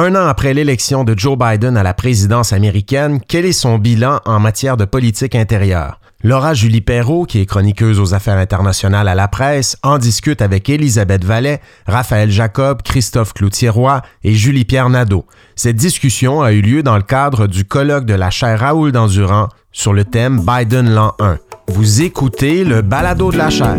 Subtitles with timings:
[0.00, 4.20] Un an après l'élection de Joe Biden à la présidence américaine, quel est son bilan
[4.26, 5.98] en matière de politique intérieure?
[6.22, 10.68] Laura Julie Perrault, qui est chroniqueuse aux affaires internationales à la presse, en discute avec
[10.68, 15.26] Elisabeth Vallet, Raphaël Jacob, Christophe Cloutier-Roy et Julie-Pierre Nadeau.
[15.56, 19.48] Cette discussion a eu lieu dans le cadre du colloque de la chaire Raoul Dandurand
[19.72, 21.38] sur le thème Biden l'an 1.
[21.66, 23.78] Vous écoutez le balado de la chaire.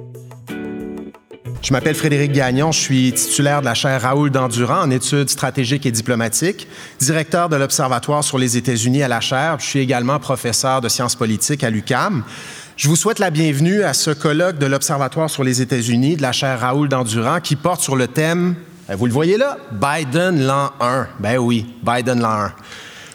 [1.61, 5.85] Je m'appelle Frédéric Gagnon, je suis titulaire de la chaire Raoul Dandurand en études stratégiques
[5.85, 6.67] et diplomatiques,
[6.99, 9.57] directeur de l'Observatoire sur les États-Unis à la chaire.
[9.59, 12.23] Je suis également professeur de sciences politiques à l'UCAM.
[12.77, 16.31] Je vous souhaite la bienvenue à ce colloque de l'Observatoire sur les États-Unis de la
[16.31, 18.55] chaire Raoul Dandurand qui porte sur le thème,
[18.87, 21.07] ben, vous le voyez là, Biden l'an 1.
[21.19, 22.53] Ben oui, Biden l'an 1.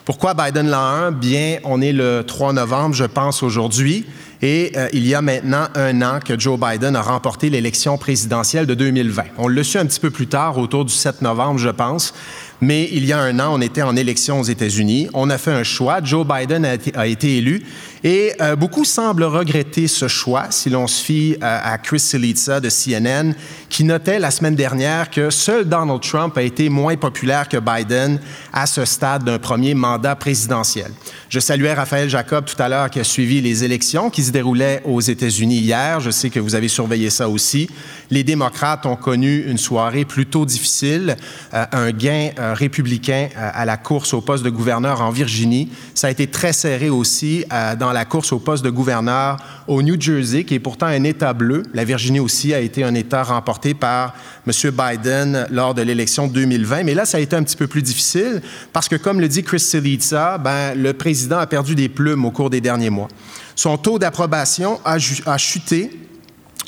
[0.05, 1.11] Pourquoi Biden l'an 1?
[1.11, 4.05] Bien, on est le 3 novembre, je pense, aujourd'hui.
[4.41, 8.67] Et euh, il y a maintenant un an que Joe Biden a remporté l'élection présidentielle
[8.67, 9.23] de 2020.
[9.37, 12.13] On le su un petit peu plus tard, autour du 7 novembre, je pense.
[12.61, 15.09] Mais il y a un an, on était en élection aux États-Unis.
[15.13, 15.99] On a fait un choix.
[16.03, 17.63] Joe Biden a été élu.
[18.09, 22.61] Et euh, beaucoup semblent regretter ce choix, si l'on se fie euh, à Chris Silica
[22.61, 23.33] de CNN,
[23.67, 28.21] qui notait la semaine dernière que seul Donald Trump a été moins populaire que Biden
[28.53, 30.89] à ce stade d'un premier mandat présidentiel.
[31.27, 34.81] Je saluais Raphaël Jacob tout à l'heure qui a suivi les élections qui se déroulaient
[34.85, 35.99] aux États-Unis hier.
[35.99, 37.69] Je sais que vous avez surveillé ça aussi.
[38.09, 41.17] Les démocrates ont connu une soirée plutôt difficile,
[41.53, 45.69] euh, un gain républicain à la course au poste de gouverneur en Virginie.
[45.93, 47.43] Ça a été très serré aussi
[47.77, 51.33] dans la course au poste de gouverneur au New Jersey, qui est pourtant un État
[51.33, 51.63] bleu.
[51.73, 54.15] La Virginie aussi a été un État remporté par
[54.45, 54.53] M.
[54.71, 56.83] Biden lors de l'élection 2020.
[56.83, 58.41] Mais là, ça a été un petit peu plus difficile
[58.73, 62.31] parce que, comme le dit Chris Silica, ben, le président a perdu des plumes au
[62.31, 63.07] cours des derniers mois.
[63.55, 65.91] Son taux d'approbation a chuté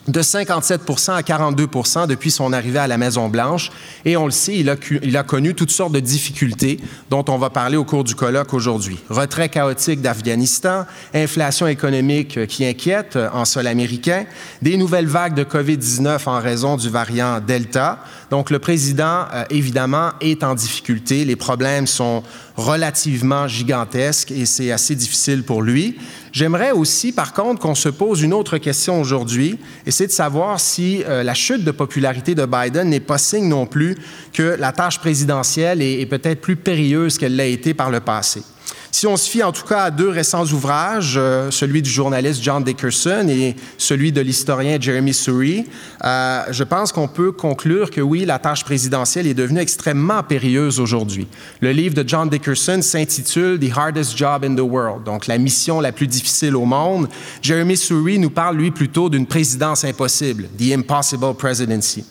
[0.09, 1.67] de 57 à 42
[2.07, 3.71] depuis son arrivée à la Maison-Blanche.
[4.05, 7.37] Et on le sait, il a, il a, connu toutes sortes de difficultés dont on
[7.37, 8.99] va parler au cours du colloque aujourd'hui.
[9.09, 14.25] Retrait chaotique d'Afghanistan, inflation économique qui inquiète en sol américain,
[14.61, 17.99] des nouvelles vagues de COVID-19 en raison du variant Delta.
[18.29, 21.25] Donc le président, euh, évidemment, est en difficulté.
[21.25, 22.23] Les problèmes sont
[22.55, 25.97] relativement gigantesques et c'est assez difficile pour lui.
[26.31, 30.59] J'aimerais aussi, par contre, qu'on se pose une autre question aujourd'hui, et c'est de savoir
[30.59, 33.97] si euh, la chute de popularité de Biden n'est pas signe non plus
[34.31, 38.43] que la tâche présidentielle est, est peut-être plus périlleuse qu'elle l'a été par le passé.
[38.91, 42.41] Si on se fie en tout cas à deux récents ouvrages, euh, celui du journaliste
[42.41, 45.65] John Dickerson et celui de l'historien Jeremy Surrey,
[46.03, 50.79] euh, je pense qu'on peut conclure que oui, la tâche présidentielle est devenue extrêmement périlleuse
[50.79, 51.27] aujourd'hui.
[51.61, 55.79] Le livre de John Dickerson s'intitule The Hardest Job in the World, donc la mission
[55.79, 57.07] la plus difficile au monde.
[57.41, 62.03] Jeremy Surrey nous parle, lui, plutôt d'une présidence impossible, The Impossible Presidency.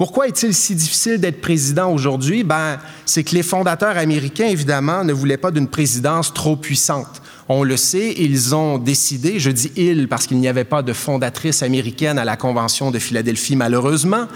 [0.00, 2.42] Pourquoi est-il si difficile d'être président aujourd'hui?
[2.42, 7.20] Ben, c'est que les fondateurs américains, évidemment, ne voulaient pas d'une présidence trop puissante.
[7.52, 10.92] On le sait, ils ont décidé, je dis ils parce qu'il n'y avait pas de
[10.92, 14.28] fondatrice américaine à la Convention de Philadelphie, malheureusement,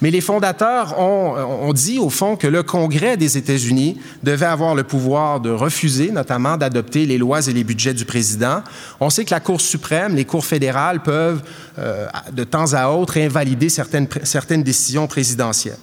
[0.00, 4.76] mais les fondateurs ont, ont, dit, au fond, que le Congrès des États-Unis devait avoir
[4.76, 8.62] le pouvoir de refuser, notamment, d'adopter les lois et les budgets du président.
[9.00, 11.42] On sait que la Cour suprême, les cours fédérales peuvent,
[11.80, 15.76] euh, de temps à autre, invalider certaines décisions présidentielles.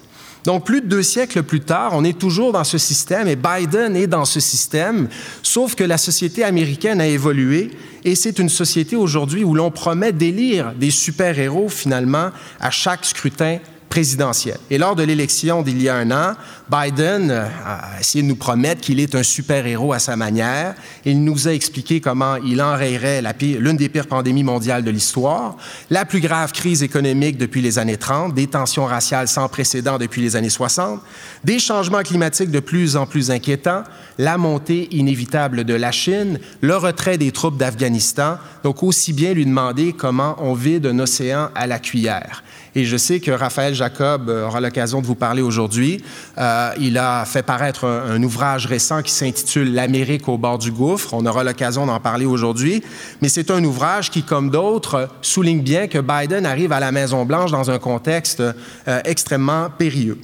[0.48, 3.94] Donc, plus de deux siècles plus tard, on est toujours dans ce système et Biden
[3.94, 5.06] est dans ce système,
[5.42, 7.70] sauf que la société américaine a évolué
[8.02, 13.58] et c'est une société aujourd'hui où l'on promet d'élire des super-héros finalement à chaque scrutin
[13.88, 14.58] présidentielle.
[14.70, 16.34] Et lors de l'élection d'il y a un an,
[16.70, 20.74] Biden a essayé de nous promettre qu'il est un super-héros à sa manière.
[21.04, 25.56] Il nous a expliqué comment il enrayerait l'une des pires pandémies mondiales de l'histoire,
[25.90, 30.22] la plus grave crise économique depuis les années 30, des tensions raciales sans précédent depuis
[30.22, 31.00] les années 60,
[31.44, 33.84] des changements climatiques de plus en plus inquiétants,
[34.18, 38.38] la montée inévitable de la Chine, le retrait des troupes d'Afghanistan.
[38.64, 42.42] Donc aussi bien lui demander comment on vide un océan à la cuillère.
[42.78, 46.00] Et je sais que Raphaël Jacob aura l'occasion de vous parler aujourd'hui.
[46.38, 50.70] Euh, il a fait paraître un, un ouvrage récent qui s'intitule L'Amérique au bord du
[50.70, 51.12] gouffre.
[51.12, 52.80] On aura l'occasion d'en parler aujourd'hui.
[53.20, 57.50] Mais c'est un ouvrage qui, comme d'autres, souligne bien que Biden arrive à la Maison-Blanche
[57.50, 60.18] dans un contexte euh, extrêmement périlleux.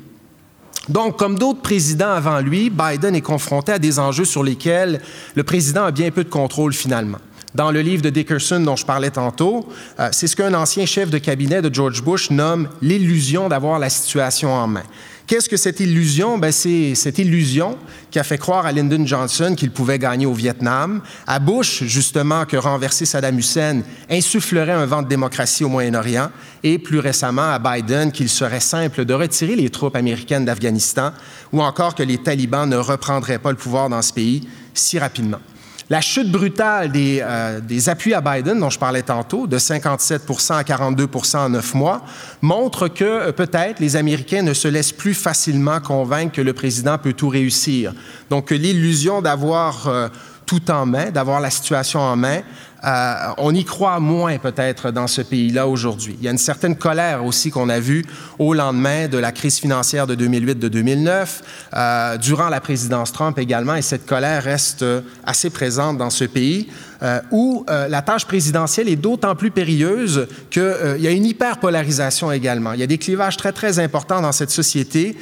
[0.89, 5.01] Donc, comme d'autres présidents avant lui, Biden est confronté à des enjeux sur lesquels
[5.35, 7.19] le président a bien peu de contrôle finalement.
[7.55, 9.69] Dans le livre de Dickerson dont je parlais tantôt,
[10.01, 13.91] euh, c'est ce qu'un ancien chef de cabinet de George Bush nomme l'illusion d'avoir la
[13.91, 14.83] situation en main.
[15.29, 16.37] Qu'est-ce que cette illusion?
[16.37, 17.79] Ben, c'est cette illusion
[18.11, 22.45] qui a fait croire à Lyndon Johnson qu'il pouvait gagner au Vietnam, à Bush, justement,
[22.45, 26.31] que renverser Saddam Hussein insufflerait un vent de démocratie au Moyen-Orient,
[26.65, 31.13] et plus récemment à Biden qu'il serait simple de retirer les troupes américaines d'Afghanistan,
[31.53, 35.41] ou encore que les talibans ne reprendraient pas le pouvoir dans ce pays si rapidement.
[35.91, 40.63] La chute brutale euh, des, appuis à Biden, dont je parlais tantôt, de 57% à
[40.63, 42.03] 42% en neuf mois,
[42.41, 46.97] montre que euh, peut-être les Américains ne se laissent plus facilement convaincre que le président
[46.97, 47.93] peut tout réussir.
[48.31, 50.09] Donc l'illusion d'avoir euh,
[50.47, 52.41] tout en main, d'avoir la situation en main,
[52.85, 56.17] euh, on y croit moins peut-être dans ce pays-là aujourd'hui.
[56.19, 58.05] Il y a une certaine colère aussi qu'on a vue
[58.39, 61.43] au lendemain de la crise financière de 2008 de 2009,
[61.75, 64.85] euh, durant la présidence Trump également, et cette colère reste
[65.25, 66.69] assez présente dans ce pays.
[67.03, 71.27] Euh, où euh, la tâche présidentielle est d'autant plus périlleuse qu'il euh, y a une
[71.27, 72.73] hyperpolarisation également.
[72.73, 75.17] Il y a des clivages très, très importants dans cette société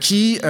[0.00, 0.40] qui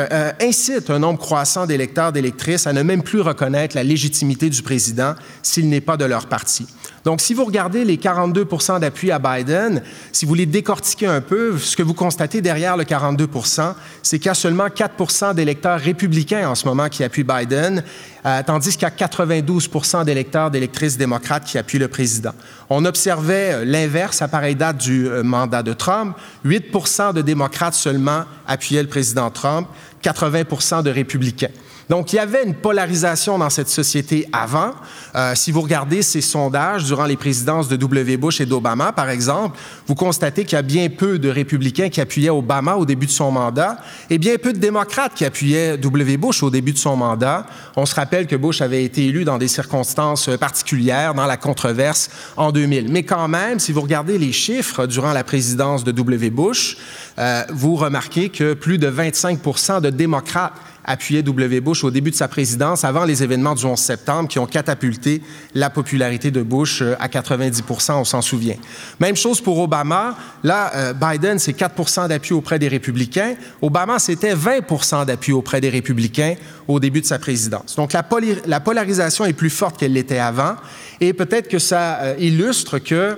[0.40, 5.14] incitent un nombre croissant d'électeurs, d'électrices à ne même plus reconnaître la légitimité du président
[5.42, 6.66] s'il n'est pas de leur parti.
[7.04, 9.82] Donc, si vous regardez les 42% d'appui à Biden,
[10.12, 14.26] si vous les décortiquez un peu, ce que vous constatez derrière le 42% c'est qu'il
[14.26, 17.82] y a seulement 4% d'électeurs républicains en ce moment qui appuient Biden,
[18.24, 22.32] euh, tandis qu'il y a 92% d'électeurs, d'électrices démocrates qui appuient le président.
[22.70, 26.16] On observait euh, l'inverse à pareille date du euh, mandat de Trump.
[26.44, 29.68] 8% de démocrates seulement appuyaient le président Trump,
[30.02, 31.48] 80% de républicains.
[31.92, 34.70] Donc, il y avait une polarisation dans cette société avant.
[35.14, 38.16] Euh, si vous regardez ces sondages durant les présidences de W.
[38.16, 42.00] Bush et d'Obama, par exemple, vous constatez qu'il y a bien peu de républicains qui
[42.00, 43.76] appuyaient Obama au début de son mandat
[44.08, 46.16] et bien peu de démocrates qui appuyaient W.
[46.16, 47.44] Bush au début de son mandat.
[47.76, 52.08] On se rappelle que Bush avait été élu dans des circonstances particulières, dans la controverse
[52.38, 52.90] en 2000.
[52.90, 56.30] Mais quand même, si vous regardez les chiffres durant la présidence de W.
[56.30, 56.78] Bush,
[57.18, 60.54] euh, vous remarquez que plus de 25 de démocrates
[60.84, 61.60] appuyait W.
[61.60, 65.22] Bush au début de sa présidence, avant les événements du 11 septembre qui ont catapulté
[65.54, 68.56] la popularité de Bush euh, à 90 on s'en souvient.
[69.00, 70.16] Même chose pour Obama.
[70.42, 73.34] Là, euh, Biden, c'est 4 d'appui auprès des républicains.
[73.60, 76.34] Obama, c'était 20 d'appui auprès des républicains
[76.68, 77.76] au début de sa présidence.
[77.76, 78.04] Donc, la,
[78.46, 80.56] la polarisation est plus forte qu'elle l'était avant.
[81.00, 83.16] Et peut-être que ça euh, illustre que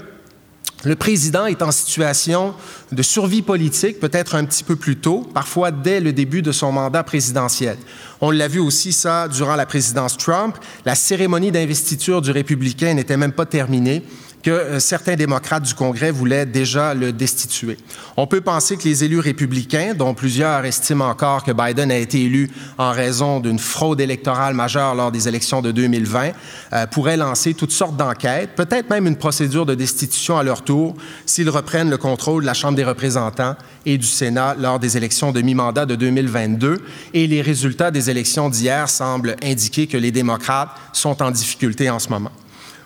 [0.84, 2.54] le président est en situation
[2.92, 6.72] de survie politique peut-être un petit peu plus tôt, parfois dès le début de son
[6.72, 7.76] mandat présidentiel.
[8.20, 10.56] On l'a vu aussi ça durant la présidence Trump.
[10.84, 14.02] La cérémonie d'investiture du républicain n'était même pas terminée
[14.44, 17.78] que euh, certains démocrates du Congrès voulaient déjà le destituer.
[18.16, 22.22] On peut penser que les élus républicains, dont plusieurs estiment encore que Biden a été
[22.22, 26.32] élu en raison d'une fraude électorale majeure lors des élections de 2020,
[26.74, 30.94] euh, pourraient lancer toutes sortes d'enquêtes, peut-être même une procédure de destitution à leur tour
[31.24, 33.56] s'ils reprennent le contrôle de la Chambre des représentants
[33.86, 36.82] et du Sénat lors des élections de mi-mandat de 2022.
[37.14, 41.98] Et les résultats des élections d'hier semblent indiquer que les démocrates sont en difficulté en
[41.98, 42.30] ce moment.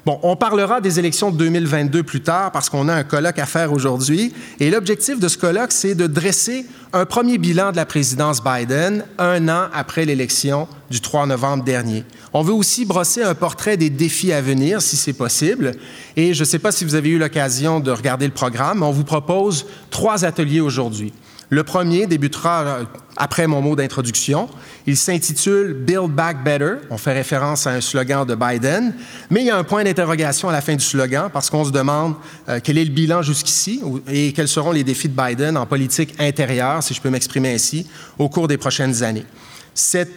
[0.09, 3.45] Bon, on parlera des élections de 2022 plus tard parce qu'on a un colloque à
[3.45, 4.33] faire aujourd'hui.
[4.59, 6.65] Et l'objectif de ce colloque, c'est de dresser
[6.95, 12.05] un premier bilan de la présidence Biden un an après l'élection du 3 novembre dernier.
[12.33, 15.73] On veut aussi brosser un portrait des défis à venir, si c'est possible.
[16.17, 18.87] Et je ne sais pas si vous avez eu l'occasion de regarder le programme, mais
[18.87, 21.13] on vous propose trois ateliers aujourd'hui.
[21.51, 22.85] Le premier débutera euh,
[23.17, 24.49] après mon mot d'introduction.
[24.87, 26.75] Il s'intitule Build Back Better.
[26.91, 28.95] On fait référence à un slogan de Biden,
[29.31, 31.71] mais il y a un point d'interrogation à la fin du slogan parce qu'on se
[31.71, 32.15] demande
[32.49, 36.15] euh, quel est le bilan jusqu'ici et quels seront les défis de Biden en politique
[36.19, 37.87] intérieure, si je peux m'exprimer ainsi,
[38.19, 39.25] au cours des prochaines années.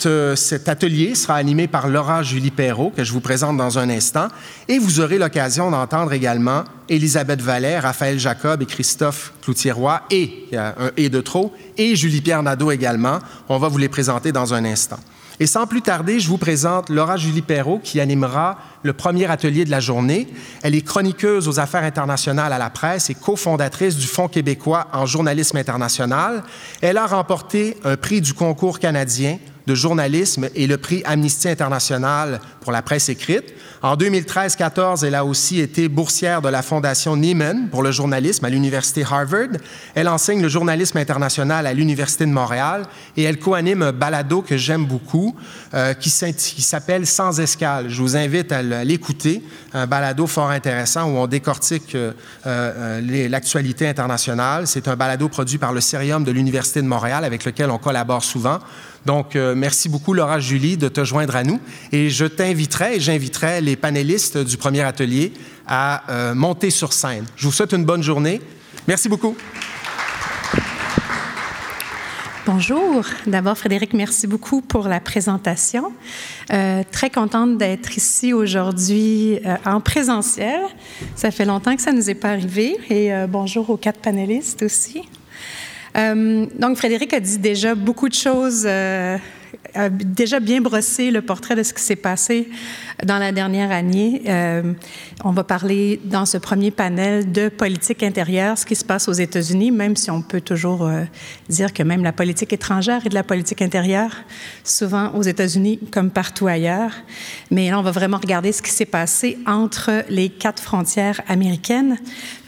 [0.05, 3.89] Euh, cet atelier sera animé par Laura Julie Perrault, que je vous présente dans un
[3.89, 4.27] instant,
[4.67, 10.91] et vous aurez l'occasion d'entendre également Elisabeth Vallet, Raphaël Jacob et Christophe Cloutieroy, et, un
[10.97, 13.19] et de trop, et Julie-Pierre Nadeau également.
[13.49, 14.99] On va vous les présenter dans un instant.
[15.41, 19.65] Et sans plus tarder, je vous présente Laura Julie Perrault qui animera le premier atelier
[19.65, 20.27] de la journée.
[20.61, 25.07] Elle est chroniqueuse aux affaires internationales à la presse et cofondatrice du Fonds québécois en
[25.07, 26.43] journalisme international.
[26.81, 32.39] Elle a remporté un prix du concours canadien de journalisme et le prix Amnesty International
[32.61, 33.53] pour la presse écrite.
[33.81, 38.49] En 2013-14, elle a aussi été boursière de la Fondation Nieman pour le journalisme à
[38.49, 39.57] l'Université Harvard.
[39.95, 42.83] Elle enseigne le journalisme international à l'Université de Montréal
[43.17, 45.35] et elle co-anime un balado que j'aime beaucoup
[45.73, 47.89] euh, qui s'appelle Sans escale.
[47.89, 49.41] Je vous invite à l'écouter,
[49.73, 52.11] un balado fort intéressant où on décortique euh,
[52.45, 54.67] euh, l'actualité internationale.
[54.67, 58.23] C'est un balado produit par le Cérium de l'Université de Montréal avec lequel on collabore
[58.23, 58.59] souvent.
[59.05, 61.59] Donc, euh, merci beaucoup, Laura Julie, de te joindre à nous.
[61.91, 65.33] Et je t'inviterai et j'inviterai les panélistes du premier atelier
[65.67, 67.25] à euh, monter sur scène.
[67.35, 68.41] Je vous souhaite une bonne journée.
[68.87, 69.35] Merci beaucoup.
[72.45, 73.05] Bonjour.
[73.27, 75.93] D'abord, Frédéric, merci beaucoup pour la présentation.
[76.51, 80.59] Euh, très contente d'être ici aujourd'hui en présentiel.
[81.15, 82.77] Ça fait longtemps que ça ne nous est pas arrivé.
[82.89, 85.03] Et bonjour aux quatre panélistes aussi.
[85.97, 89.17] Euh, donc, Frédéric a dit déjà beaucoup de choses, euh,
[89.73, 92.49] a déjà bien brossé le portrait de ce qui s'est passé
[93.05, 94.21] dans la dernière année.
[94.27, 94.73] Euh,
[95.23, 99.13] on va parler dans ce premier panel de politique intérieure, ce qui se passe aux
[99.13, 100.89] États-Unis, même si on peut toujours
[101.49, 104.15] dire que même la politique étrangère est de la politique intérieure,
[104.63, 106.93] souvent aux États-Unis comme partout ailleurs.
[107.49, 111.97] Mais là, on va vraiment regarder ce qui s'est passé entre les quatre frontières américaines.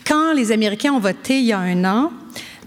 [0.05, 2.11] Quand les Américains ont voté il y a un an,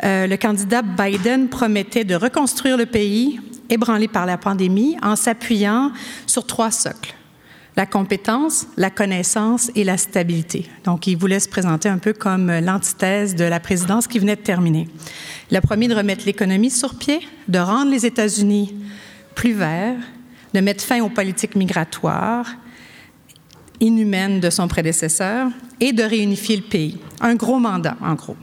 [0.04, 5.92] euh, le candidat Biden promettait de reconstruire le pays ébranlé par la pandémie en s'appuyant
[6.26, 7.14] sur trois socles
[7.76, 10.66] la compétence, la connaissance et la stabilité.
[10.84, 14.40] Donc, il voulait se présenter un peu comme l'antithèse de la présidence qui venait de
[14.40, 14.88] terminer.
[15.50, 18.74] Il a promis de remettre l'économie sur pied, de rendre les États-Unis
[19.34, 19.98] plus verts,
[20.54, 22.50] de mettre fin aux politiques migratoires
[23.78, 25.48] inhumaines de son prédécesseur
[25.78, 26.98] et de réunifier le pays.
[27.20, 28.36] Un gros mandat, en gros.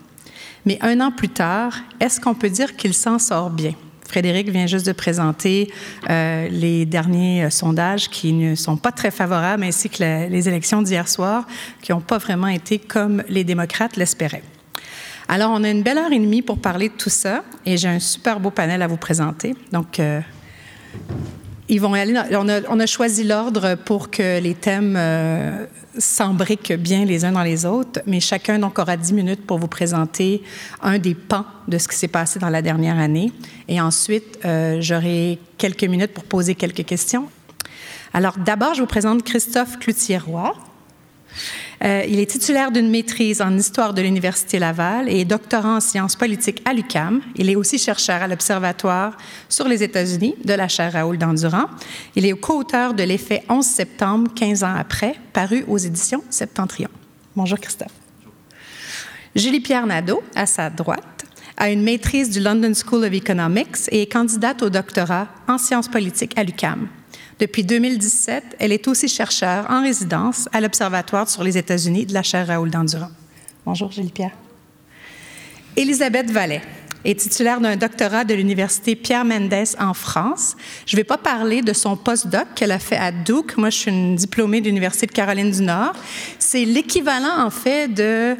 [0.65, 3.73] Mais un an plus tard, est-ce qu'on peut dire qu'il s'en sort bien?
[4.07, 5.71] Frédéric vient juste de présenter
[6.09, 10.81] euh, les derniers euh, sondages qui ne sont pas très favorables, ainsi que les élections
[10.81, 11.47] d'hier soir,
[11.81, 14.43] qui n'ont pas vraiment été comme les démocrates l'espéraient.
[15.27, 17.87] Alors, on a une belle heure et demie pour parler de tout ça, et j'ai
[17.87, 19.55] un super beau panel à vous présenter.
[19.71, 20.19] Donc, euh,
[21.69, 22.13] ils vont aller.
[22.31, 24.97] on, a, on, a, choisi l'ordre pour que les thèmes
[25.97, 29.67] s'embriquent bien les uns dans les autres, mais chacun donc aura dix minutes pour vous
[29.67, 30.41] présenter
[30.81, 33.31] un des pans de ce qui s'est passé dans la dernière année.
[33.67, 37.27] Et ensuite, euh, j'aurai quelques minutes pour poser quelques questions.
[38.13, 40.53] Alors d'abord, je vous présente Christophe Cloutier-Roy.
[41.83, 46.15] Euh, il est titulaire d'une maîtrise en histoire de l'Université Laval et doctorant en sciences
[46.15, 47.21] politiques à l'UCAM.
[47.35, 49.17] Il est aussi chercheur à l'Observatoire
[49.49, 51.65] sur les États-Unis de la chaire Raoul Dandurand.
[52.15, 56.89] Il est co-auteur de l'effet 11 septembre, 15 ans après, paru aux éditions Septentrion.
[57.35, 57.91] Bonjour Christophe.
[59.35, 61.25] Julie-Pierre Nadeau, à sa droite,
[61.57, 65.87] a une maîtrise du London School of Economics et est candidate au doctorat en sciences
[65.87, 66.87] politiques à l'UCAM.
[67.39, 72.23] Depuis 2017, elle est aussi chercheure en résidence à l'Observatoire sur les États-Unis de la
[72.23, 73.11] chaire Raoul Dandurand.
[73.65, 74.31] Bonjour, Julie-Pierre.
[75.75, 76.61] Elisabeth Vallet
[77.03, 80.55] est titulaire d'un doctorat de l'Université Pierre Mendès en France.
[80.85, 83.57] Je ne vais pas parler de son postdoc qu'elle a fait à Duke.
[83.57, 85.93] Moi, je suis une diplômée de l'Université de Caroline du Nord.
[86.39, 88.35] C'est l'équivalent, en fait, de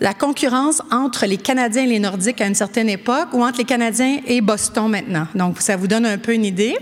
[0.00, 3.64] la concurrence entre les Canadiens et les Nordiques à une certaine époque ou entre les
[3.64, 5.26] Canadiens et Boston maintenant.
[5.34, 6.76] Donc, ça vous donne un peu une idée.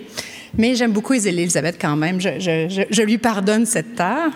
[0.58, 2.20] Mais j'aime beaucoup Elisabeth quand même.
[2.20, 4.30] Je, lui pardonne cette tare.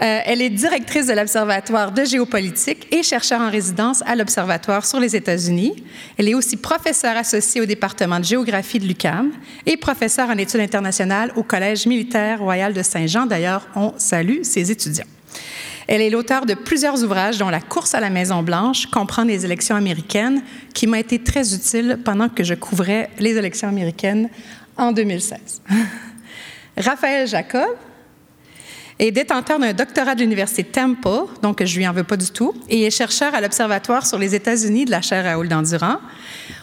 [0.00, 5.00] Euh, elle est directrice de l'Observatoire de géopolitique et chercheur en résidence à l'Observatoire sur
[5.00, 5.74] les États-Unis.
[6.16, 9.32] Elle est aussi professeure associée au département de géographie de l'UCAM
[9.66, 13.26] et professeure en études internationales au Collège militaire royal de Saint-Jean.
[13.26, 15.06] D'ailleurs, on salue ses étudiants.
[15.88, 19.74] Elle est l'auteur de plusieurs ouvrages, dont La course à la Maison-Blanche, comprend les élections
[19.74, 20.42] américaines,
[20.74, 24.28] qui m'a été très utile pendant que je couvrais les élections américaines
[24.78, 25.62] en 2016.
[26.76, 27.76] Raphaël Jacob
[28.98, 32.54] est détenteur d'un doctorat de l'Université Temple, donc je lui en veux pas du tout,
[32.68, 35.98] et est chercheur à l'Observatoire sur les États-Unis de la chaire Raoul Dandurand.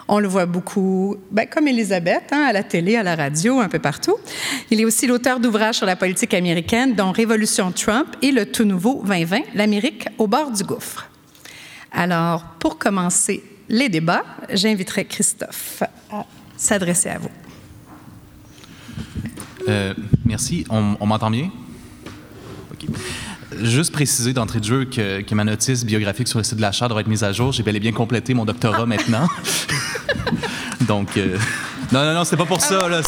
[0.07, 3.69] On le voit beaucoup, ben, comme Elisabeth, hein, à la télé, à la radio, un
[3.69, 4.17] peu partout.
[4.69, 8.65] Il est aussi l'auteur d'ouvrages sur la politique américaine, dont Révolution Trump et le tout
[8.65, 11.10] nouveau 2020, l'Amérique au bord du gouffre.
[11.91, 16.25] Alors, pour commencer les débats, j'inviterai Christophe à
[16.57, 17.44] s'adresser à vous.
[19.67, 19.93] Euh,
[20.25, 20.65] merci.
[20.69, 21.50] On, m'entend bien?
[22.72, 22.89] OK.
[23.62, 26.89] Juste préciser d'entrée de jeu que, ma notice biographique sur le site de la chaire
[26.89, 27.51] doit être mise à jour.
[27.51, 29.27] J'ai bel et bien complété mon doctorat maintenant.
[30.81, 31.38] Donc, euh,
[31.91, 32.88] non, non, non, c'est pas pour ça.
[32.89, 33.01] Là.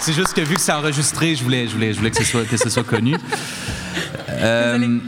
[0.00, 2.24] C'est juste que vu que c'est enregistré, je voulais, je voulais, je voulais, que, ce
[2.24, 3.16] soit, que ce soit connu.
[4.28, 4.98] Euh,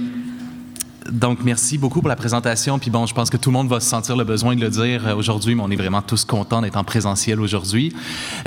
[1.12, 2.78] Donc, merci beaucoup pour la présentation.
[2.78, 4.70] Puis bon, je pense que tout le monde va se sentir le besoin de le
[4.70, 7.94] dire euh, aujourd'hui, mais on est vraiment tous contents d'être en présentiel aujourd'hui.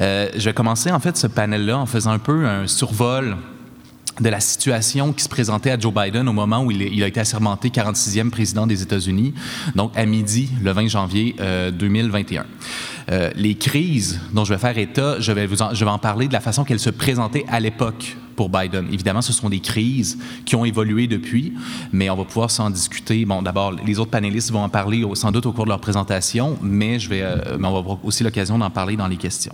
[0.02, 3.38] Euh, je vais commencer en fait ce panel-là en faisant un peu un survol
[4.20, 7.22] de la situation qui se présentait à Joe Biden au moment où il, a été
[7.22, 9.34] assermenté 46e président des États-Unis,
[9.76, 11.36] donc à midi le 20 janvier
[11.72, 12.46] 2021.
[13.12, 16.28] Euh, les crises dont je vais faire état, je vais, vous je vais en parler
[16.28, 18.88] de la façon qu'elles se présentaient à l'époque pour Biden.
[18.90, 21.52] Évidemment, ce sont des crises qui ont évolué depuis,
[21.92, 23.26] mais on va pouvoir s'en discuter.
[23.26, 26.58] Bon, d'abord, les autres panélistes vont en parler sans doute au cours de leur présentation,
[26.62, 29.54] mais, je vais, euh, mais on va avoir aussi l'occasion d'en parler dans les questions.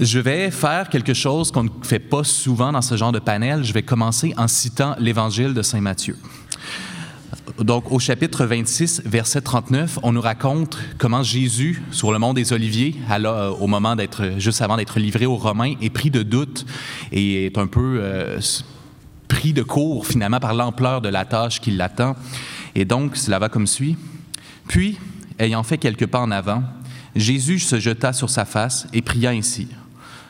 [0.00, 3.62] Je vais faire quelque chose qu'on ne fait pas souvent dans ce genre de panel.
[3.62, 6.16] Je vais commencer en citant l'Évangile de Saint Matthieu.
[7.58, 12.52] Donc, au chapitre 26, verset 39, on nous raconte comment Jésus, sur le mont des
[12.52, 16.66] Oliviers, euh, au moment d'être, juste avant d'être livré aux Romains, est pris de doute
[17.12, 18.40] et est un peu euh,
[19.28, 22.16] pris de court, finalement, par l'ampleur de la tâche qui l'attend.
[22.74, 23.96] Et donc, cela va comme suit.
[24.68, 24.98] Puis,
[25.38, 26.62] ayant fait quelques pas en avant,
[27.16, 29.68] Jésus se jeta sur sa face et pria ainsi.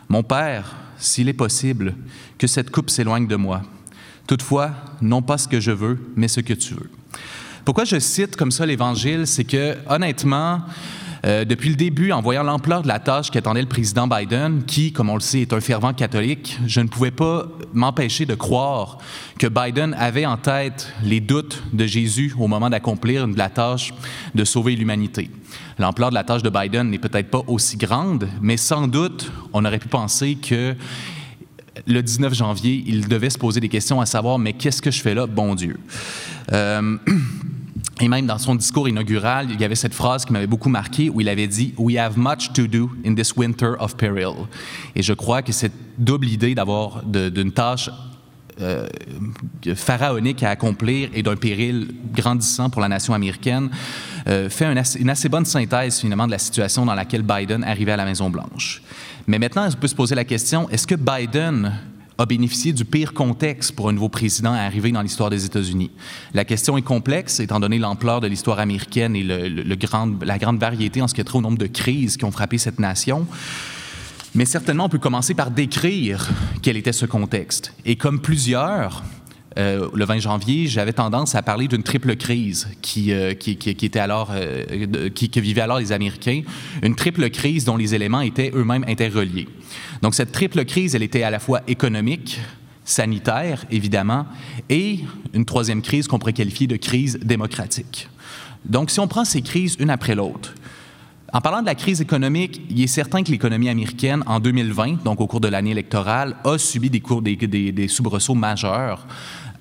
[0.08, 1.94] Mon Père, s'il est possible,
[2.38, 3.62] que cette coupe s'éloigne de moi.
[4.26, 6.90] Toutefois, non pas ce que je veux, mais ce que tu veux.
[7.68, 10.62] Pourquoi je cite comme ça l'Évangile, c'est que honnêtement,
[11.26, 14.90] euh, depuis le début, en voyant l'ampleur de la tâche qu'attendait le président Biden, qui,
[14.90, 18.96] comme on le sait, est un fervent catholique, je ne pouvais pas m'empêcher de croire
[19.38, 23.92] que Biden avait en tête les doutes de Jésus au moment d'accomplir la tâche
[24.34, 25.30] de sauver l'humanité.
[25.78, 29.66] L'ampleur de la tâche de Biden n'est peut-être pas aussi grande, mais sans doute, on
[29.66, 30.74] aurait pu penser que
[31.86, 35.00] le 19 janvier, il devait se poser des questions à savoir, mais qu'est-ce que je
[35.00, 35.78] fais là, bon Dieu?
[36.52, 36.96] Euh,
[38.00, 41.10] Et même dans son discours inaugural, il y avait cette phrase qui m'avait beaucoup marqué
[41.10, 44.46] où il avait dit We have much to do in this winter of peril.
[44.94, 47.90] Et je crois que cette double idée d'avoir d'une tâche
[48.60, 48.88] euh,
[49.74, 53.70] pharaonique à accomplir et d'un péril grandissant pour la nation américaine
[54.26, 54.66] euh, fait
[54.98, 58.30] une assez bonne synthèse finalement de la situation dans laquelle Biden arrivait à la Maison
[58.30, 58.82] Blanche.
[59.26, 61.72] Mais maintenant, on peut se poser la question est-ce que Biden
[62.18, 65.90] a bénéficié du pire contexte pour un nouveau président à arriver dans l'histoire des États-Unis?
[66.34, 70.58] La question est complexe, étant donné l'ampleur de l'histoire américaine et le, grand, la grande
[70.58, 73.26] variété en ce qui a trait au nombre de crises qui ont frappé cette nation.
[74.34, 76.28] Mais certainement, on peut commencer par décrire
[76.62, 77.72] quel était ce contexte.
[77.84, 79.02] Et comme plusieurs,
[79.58, 83.70] euh, le 20 janvier, j'avais tendance à parler d'une triple crise qui, euh, qui, qui,
[83.70, 86.42] était alors, euh, qui, que vivaient alors les Américains,
[86.82, 89.48] une triple crise dont les éléments étaient eux-mêmes interreliés.
[90.02, 92.38] Donc cette triple crise, elle était à la fois économique,
[92.84, 94.26] sanitaire, évidemment,
[94.68, 95.00] et
[95.34, 98.08] une troisième crise qu'on pourrait qualifier de crise démocratique.
[98.64, 100.54] Donc si on prend ces crises une après l'autre,
[101.32, 105.20] en parlant de la crise économique, il est certain que l'économie américaine, en 2020, donc
[105.20, 109.06] au cours de l'année électorale, a subi des, cours, des, soubresauts majeurs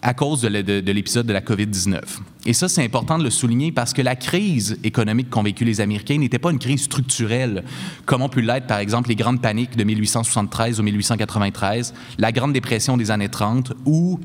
[0.02, 2.00] à cause de l'épisode de la COVID-19.
[2.46, 5.82] Et ça, c'est important de le souligner parce que la crise économique qu'ont vécu les
[5.82, 7.66] Américains n'était pas une crise structurelle,
[8.06, 12.54] comme on peut l'être, par exemple, les grandes paniques de 1873 ou 1893, la Grande
[12.54, 14.20] Dépression des années 30 ou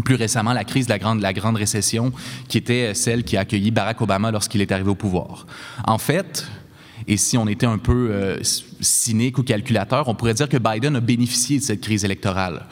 [0.00, 2.12] plus récemment la crise de la grande, récession,
[2.48, 5.46] qui était celle qui a accueilli Barack Obama lorsqu'il est arrivé au pouvoir.
[5.84, 6.46] En fait,
[7.06, 8.38] et si on était un peu euh,
[8.80, 12.66] cynique ou calculateur, on pourrait dire que Biden a bénéficié de cette crise électorale.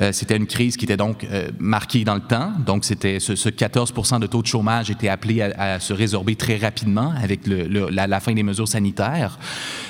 [0.00, 2.52] Euh, c'était une crise qui était donc euh, marquée dans le temps.
[2.64, 7.12] Donc, c'était ce, 14 de taux de chômage était appelé à, se résorber très rapidement
[7.22, 9.38] avec la fin des mesures sanitaires.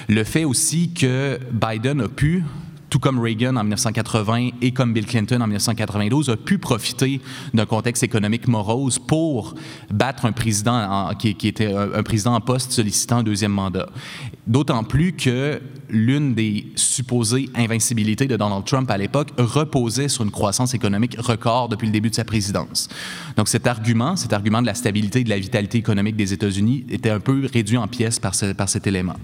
[0.09, 2.45] Le fait aussi que Biden a pu
[2.91, 7.21] tout comme Reagan en 1980 et comme Bill Clinton en 1992, a pu profiter
[7.55, 9.55] d'un contexte économique morose pour
[9.91, 13.89] battre un président qui, était un, président en poste sollicitant un deuxième mandat.
[14.49, 20.31] D'autant plus que l'une des supposées invincibilités de Donald Trump à l'époque reposait sur une
[20.31, 22.89] croissance économique record depuis le début de sa présidence.
[23.37, 26.87] Donc cet argument, cet argument de la stabilité et de la vitalité économique des États-Unis
[26.91, 29.17] était un peu réduit en pièces par, par cet élément.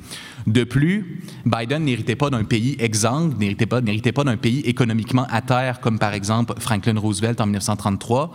[0.46, 5.40] De plus, Biden n'héritait pas d'un pays exsangue, n'héritait pas, pas d'un pays économiquement à
[5.40, 8.32] terre, comme par exemple Franklin Roosevelt en 1933.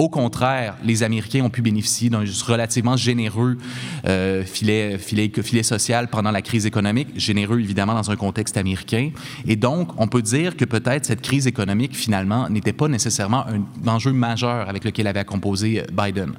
[0.00, 3.58] Au contraire, les Américains ont pu bénéficier d'un relativement généreux
[4.06, 9.10] euh, filet, filet, filet social pendant la crise économique, généreux évidemment dans un contexte américain.
[9.46, 13.88] Et donc, on peut dire que peut-être cette crise économique, finalement, n'était pas nécessairement un
[13.88, 16.32] enjeu majeur avec lequel avait composé Biden.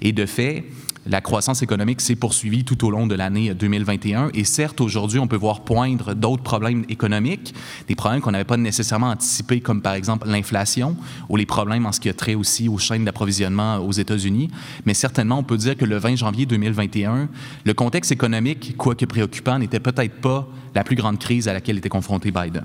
[0.00, 0.66] Et de fait,
[1.08, 4.30] la croissance économique s'est poursuivie tout au long de l'année 2021.
[4.34, 7.54] Et certes, aujourd'hui, on peut voir poindre d'autres problèmes économiques,
[7.88, 10.96] des problèmes qu'on n'avait pas nécessairement anticipés, comme par exemple l'inflation
[11.30, 14.50] ou les problèmes en ce qui a trait aussi aux chaînes d'approvisionnement aux États-Unis.
[14.84, 17.28] Mais certainement, on peut dire que le 20 janvier 2021,
[17.64, 21.88] le contexte économique, quoique préoccupant, n'était peut-être pas la plus grande crise à laquelle était
[21.88, 22.64] confronté Biden.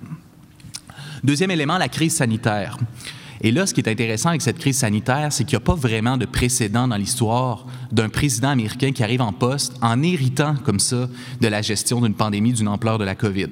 [1.23, 2.77] Deuxième élément, la crise sanitaire.
[3.43, 5.75] Et là, ce qui est intéressant avec cette crise sanitaire, c'est qu'il n'y a pas
[5.75, 10.79] vraiment de précédent dans l'histoire d'un président américain qui arrive en poste en héritant comme
[10.79, 11.09] ça
[11.41, 13.49] de la gestion d'une pandémie d'une ampleur de la COVID.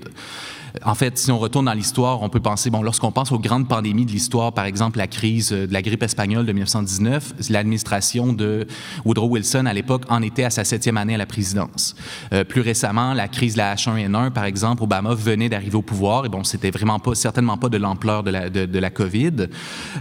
[0.83, 3.67] En fait, si on retourne dans l'histoire, on peut penser, bon, lorsqu'on pense aux grandes
[3.67, 8.67] pandémies de l'histoire, par exemple la crise de la grippe espagnole de 1919, l'administration de
[9.05, 11.95] Woodrow Wilson à l'époque en était à sa septième année à la présidence.
[12.33, 16.25] Euh, plus récemment, la crise de la H1N1, par exemple, Obama venait d'arriver au pouvoir
[16.25, 19.47] et bon, c'était vraiment pas, certainement pas de l'ampleur de la, de, la COVID.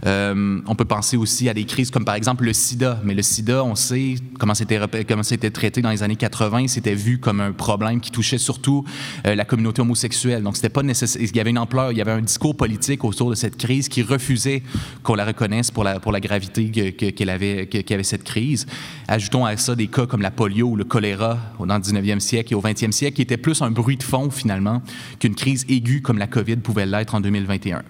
[0.07, 3.23] Euh, on peut penser aussi à des crises comme par exemple le SIDA, mais le
[3.23, 7.41] SIDA, on sait comment c'était comment c'était traité dans les années 80, c'était vu comme
[7.41, 8.85] un problème qui touchait surtout
[9.27, 10.43] euh, la communauté homosexuelle.
[10.43, 11.23] Donc c'était pas nécessaire.
[11.23, 13.89] Il y avait une ampleur, il y avait un discours politique autour de cette crise
[13.89, 14.63] qui refusait
[15.03, 18.67] qu'on la reconnaisse pour la, pour la gravité qu'elle avait, qu'avait cette crise.
[19.09, 22.53] Ajoutons à ça des cas comme la polio ou le choléra dans le 19e siècle
[22.53, 24.83] et au 20e siècle, qui étaient plus un bruit de fond finalement
[25.19, 27.83] qu'une crise aiguë comme la COVID pouvait l'être en 2021.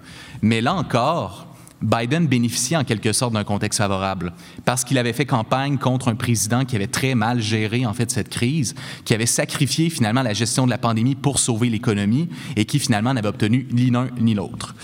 [0.43, 1.50] Mais là encore,
[1.83, 4.33] Biden bénéficiait en quelque sorte d'un contexte favorable
[4.65, 8.11] parce qu'il avait fait campagne contre un président qui avait très mal géré en fait
[8.11, 12.65] cette crise, qui avait sacrifié finalement la gestion de la pandémie pour sauver l'économie et
[12.65, 14.75] qui finalement n'avait obtenu ni l'un ni l'autre.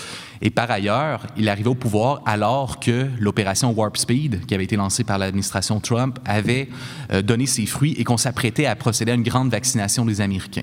[0.43, 4.77] Et par ailleurs, il arrivait au pouvoir alors que l'opération Warp Speed, qui avait été
[4.77, 6.69] lancée par l'administration Trump, avait
[7.13, 10.63] euh, donné ses fruits et qu'on s'apprêtait à procéder à une grande vaccination des Américains.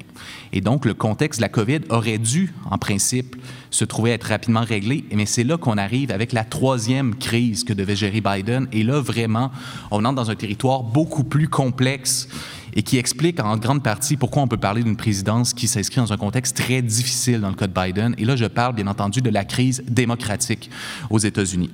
[0.52, 3.36] Et donc, le contexte de la COVID aurait dû, en principe,
[3.70, 5.04] se trouver être rapidement réglé.
[5.14, 8.68] Mais c'est là qu'on arrive avec la troisième crise que devait gérer Biden.
[8.72, 9.52] Et là, vraiment,
[9.92, 12.28] on entre dans un territoire beaucoup plus complexe
[12.76, 16.14] et qui explique en grande partie pourquoi on peut parler d'une présidence qui s'inscrit dans
[16.14, 18.16] un contexte très difficile dans le cas de Biden.
[18.18, 20.70] Et là, je parle bien entendu de la crise démocratique
[21.10, 21.72] aux États-Unis.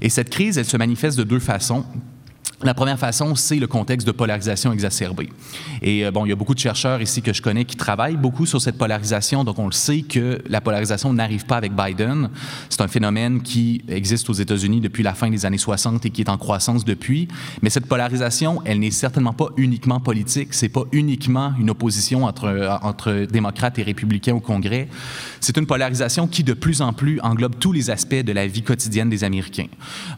[0.00, 1.84] Et cette crise, elle se manifeste de deux façons.
[2.62, 5.28] La première façon, c'est le contexte de polarisation exacerbée.
[5.80, 8.16] Et euh, bon, il y a beaucoup de chercheurs ici que je connais qui travaillent
[8.16, 12.30] beaucoup sur cette polarisation, donc on le sait que la polarisation n'arrive pas avec Biden.
[12.68, 16.20] C'est un phénomène qui existe aux États-Unis depuis la fin des années 60 et qui
[16.20, 17.26] est en croissance depuis.
[17.62, 20.54] Mais cette polarisation, elle n'est certainement pas uniquement politique.
[20.54, 24.88] C'est pas uniquement une opposition entre, entre démocrates et républicains au Congrès.
[25.40, 28.62] C'est une polarisation qui de plus en plus englobe tous les aspects de la vie
[28.62, 29.66] quotidienne des Américains.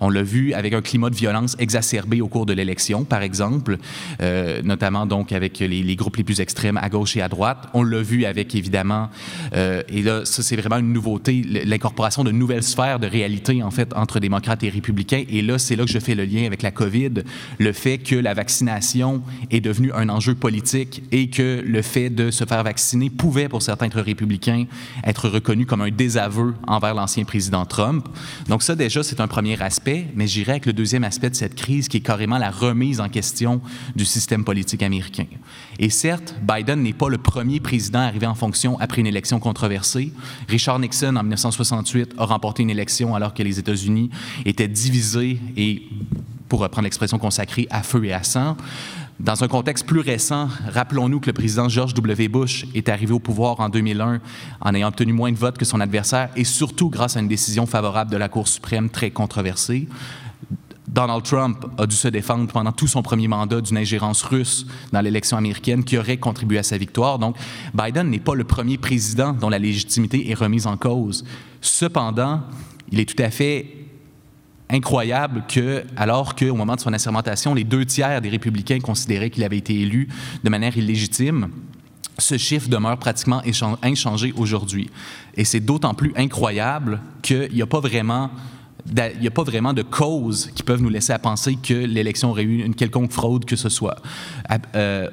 [0.01, 3.79] On l'a vu avec un climat de violence exacerbé au cours de l'élection, par exemple,
[4.21, 7.69] euh, notamment donc avec les, groupes les plus extrêmes à gauche et à droite.
[7.75, 9.11] On l'a vu avec évidemment,
[9.55, 13.71] euh, et là, ça c'est vraiment une nouveauté, l'incorporation de nouvelles sphères de réalité en
[13.71, 15.25] fait entre démocrates et républicains.
[15.29, 17.23] Et là, c'est là que je fais le lien avec la COVID,
[17.59, 22.31] le fait que la vaccination est devenue un enjeu politique et que le fait de
[22.31, 24.65] se faire vacciner pouvait pour certains être républicains
[25.05, 28.09] être reconnu comme un désaveu envers l'ancien président Trump.
[28.49, 31.55] Donc ça déjà c'est un premier aspect, mais j'irai avec le deuxième aspect de cette
[31.55, 33.61] crise qui est la remise en question
[33.95, 35.27] du système politique américain.
[35.79, 40.13] Et certes, Biden n'est pas le premier président arrivé en fonction après une élection controversée.
[40.49, 44.11] Richard Nixon, en 1968, a remporté une élection alors que les États-Unis
[44.45, 45.83] étaient divisés et,
[46.49, 48.57] pour reprendre l'expression consacrée, à feu et à sang.
[49.21, 52.27] Dans un contexte plus récent, rappelons-nous que le président George W.
[52.27, 54.21] Bush est arrivé au pouvoir en 2001
[54.61, 57.65] en ayant obtenu moins de votes que son adversaire et surtout grâce à une décision
[57.65, 59.89] favorable de la Cour suprême très controversée.
[60.95, 65.01] Donald Trump a dû se défendre pendant tout son premier mandat d'une ingérence russe dans
[65.01, 67.19] l'élection américaine qui aurait contribué à sa victoire.
[67.19, 67.37] Donc,
[67.75, 71.25] Biden n'est pas le premier président dont la légitimité est remise en cause.
[71.61, 72.43] Cependant,
[72.93, 73.67] il est tout à fait
[74.71, 79.43] incroyable que, alors qu'au moment de son assermentation, les deux tiers des républicains considéraient qu'il
[79.43, 80.09] avait été élu
[80.45, 81.49] de manière illégitime,
[82.19, 83.43] ce chiffre demeure pratiquement
[83.83, 84.91] inchangé aujourd'hui.
[85.37, 88.31] Et c'est d'autant plus incroyable qu'il n'y a pas vraiment
[88.87, 92.31] il n'y a pas vraiment de causes qui peuvent nous laisser à penser que l'élection
[92.31, 93.97] aurait eu une quelconque fraude que ce soit.
[94.77, 95.09] Euh,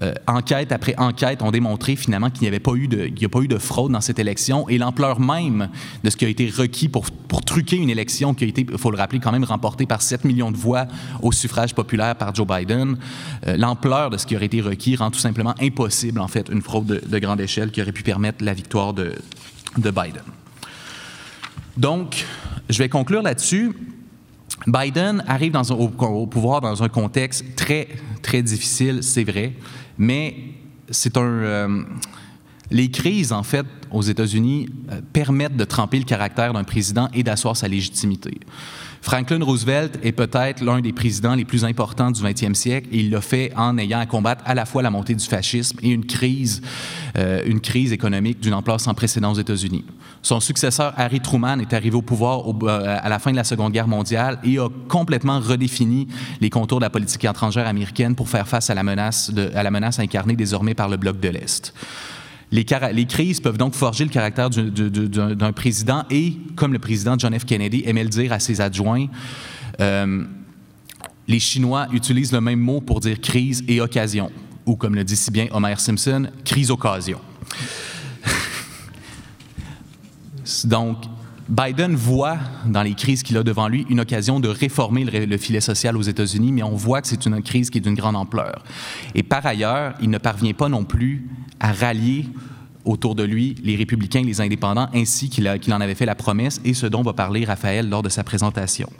[0.00, 4.00] euh, enquête après enquête ont démontré finalement qu'il n'y a pas eu de fraude dans
[4.00, 5.70] cette élection et l'ampleur même
[6.04, 7.06] de ce qui a été requis pour,
[7.44, 10.24] truquer une élection qui a été, il faut le rappeler, quand même remportée par 7
[10.24, 10.86] millions de voix
[11.22, 12.98] au suffrage populaire par Joe Biden,
[13.46, 16.62] euh, l'ampleur de ce qui aurait été requis rend tout simplement impossible en fait une
[16.62, 19.14] fraude de, de grande échelle qui aurait pu permettre la victoire de
[19.76, 20.22] Biden.
[21.78, 22.26] Donc,
[22.68, 23.72] je vais conclure là-dessus.
[24.66, 27.86] Biden arrive au, pouvoir dans un contexte très,
[28.20, 29.54] très difficile, c'est vrai,
[29.96, 30.34] mais
[30.90, 31.22] c'est un...
[31.22, 31.82] Euh,
[32.70, 37.22] les crises, en fait, aux États-Unis, euh, permettent de tremper le caractère d'un président et
[37.22, 38.40] d'asseoir sa légitimité.
[39.00, 43.10] Franklin Roosevelt est peut-être l'un des présidents les plus importants du 20e siècle et il
[43.10, 46.04] l'a fait en ayant à combattre à la fois la montée du fascisme et une
[46.04, 46.60] crise,
[47.16, 49.84] euh, une crise économique d'une ampleur sans précédent aux États-Unis.
[50.22, 53.72] Son successeur, Harry Truman, est arrivé au pouvoir euh, à la fin de la Seconde
[53.72, 56.08] Guerre mondiale et a complètement redéfini
[56.40, 59.30] les contours de la politique étrangère américaine pour faire face à la menace,
[59.98, 61.72] incarnée désormais par le bloc de l'Est.
[62.50, 67.44] Les, crises peuvent donc forger le caractère d'un président et, comme le président John F.
[67.44, 69.06] Kennedy aimait le dire à ses adjoints,
[69.80, 70.24] euh,
[71.26, 74.30] les Chinois utilisent le même mot pour dire crise et occasion,
[74.64, 77.20] ou comme le dit si bien Homer Simpson, crise-occasion.
[80.64, 80.98] Donc,
[81.48, 85.60] Biden voit dans les crises qu'il a devant lui une occasion de réformer le, filet
[85.62, 88.62] social aux États-Unis, mais on voit que c'est une crise qui est d'une grande ampleur.
[89.14, 91.26] Et par ailleurs, il ne parvient pas non plus
[91.58, 92.26] à rallier
[92.84, 96.60] autour de lui les républicains et les indépendants, ainsi qu'il en avait fait la promesse,
[96.64, 98.90] et ce dont va parler Raphaël lors de sa présentation.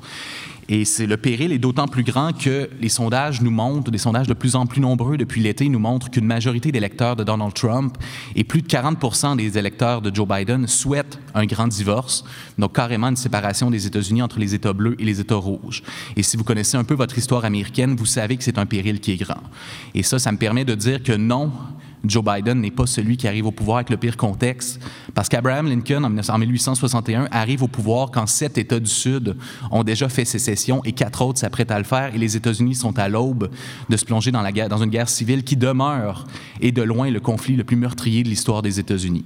[0.70, 4.26] Et c'est le péril est d'autant plus grand que les sondages nous montrent, des sondages
[4.26, 7.96] de plus en plus nombreux depuis l'été nous montrent qu'une majorité d'électeurs de Donald Trump
[8.36, 12.22] et plus de 40% des électeurs de Joe Biden souhaitent un grand divorce,
[12.58, 15.82] donc carrément une séparation des États-Unis entre les États bleus et les États rouges.
[16.16, 19.00] Et si vous connaissez un peu votre histoire américaine, vous savez que c'est un péril
[19.00, 19.42] qui est grand.
[19.94, 21.50] Et ça, ça me permet de dire que non,
[22.04, 24.80] Joe Biden n'est pas celui qui arrive au pouvoir avec le pire contexte,
[25.14, 29.36] parce qu'Abraham Lincoln, en 1861, arrive au pouvoir quand sept États du Sud
[29.70, 32.98] ont déjà fait sécession et quatre autres s'apprêtent à le faire, et les États-Unis sont
[32.98, 33.50] à l'aube
[33.88, 36.26] de se plonger dans, une guerre civile qui demeure,
[36.60, 39.24] et de loin, le conflit le plus meurtrier de l'histoire des États-Unis.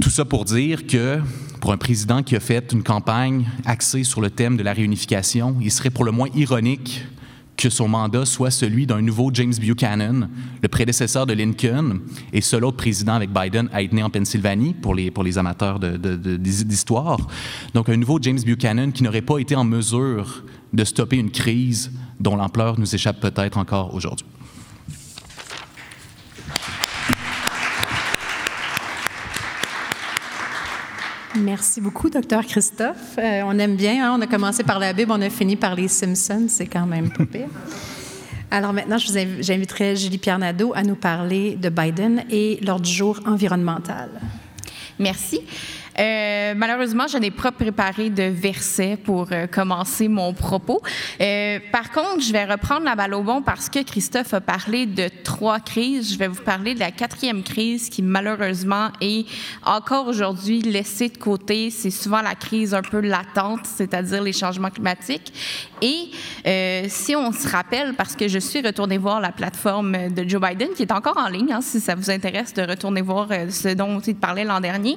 [0.00, 1.20] Tout ça pour dire que
[1.60, 5.56] pour un président qui a fait une campagne axée sur le thème de la réunification,
[5.60, 7.04] il serait pour le moins ironique
[7.56, 10.28] que son mandat soit celui d'un nouveau James Buchanan,
[10.62, 12.00] le prédécesseur de Lincoln,
[12.32, 15.38] et seul autre président avec Biden à être né en Pennsylvanie, pour les, pour les
[15.38, 17.18] amateurs d'histoire.
[17.74, 21.92] Donc un nouveau James Buchanan qui n'aurait pas été en mesure de stopper une crise
[22.18, 24.26] dont l'ampleur nous échappe peut-être encore aujourd'hui.
[31.34, 33.16] Merci beaucoup, docteur Christophe.
[33.18, 34.16] Euh, on aime bien, hein?
[34.18, 37.10] on a commencé par la Bible, on a fini par les Simpsons, c'est quand même
[37.10, 37.48] pas pire.
[38.50, 44.10] Alors maintenant, j'inviterai Julie-Pierre Nadeau à nous parler de Biden et l'ordre du jour environnemental.
[44.98, 45.40] Merci.
[45.98, 50.80] Euh, malheureusement, je n'ai pas préparé de verset pour euh, commencer mon propos.
[51.20, 54.86] Euh, par contre, je vais reprendre la balle au bon parce que Christophe a parlé
[54.86, 56.12] de trois crises.
[56.12, 59.26] Je vais vous parler de la quatrième crise qui, malheureusement, est
[59.64, 61.70] encore aujourd'hui laissée de côté.
[61.70, 65.32] C'est souvent la crise un peu latente, c'est-à-dire les changements climatiques.
[65.82, 66.10] Et
[66.46, 70.40] euh, si on se rappelle, parce que je suis retournée voir la plateforme de Joe
[70.40, 73.50] Biden, qui est encore en ligne, hein, si ça vous intéresse de retourner voir euh,
[73.50, 74.96] ce dont il parlait l'an dernier,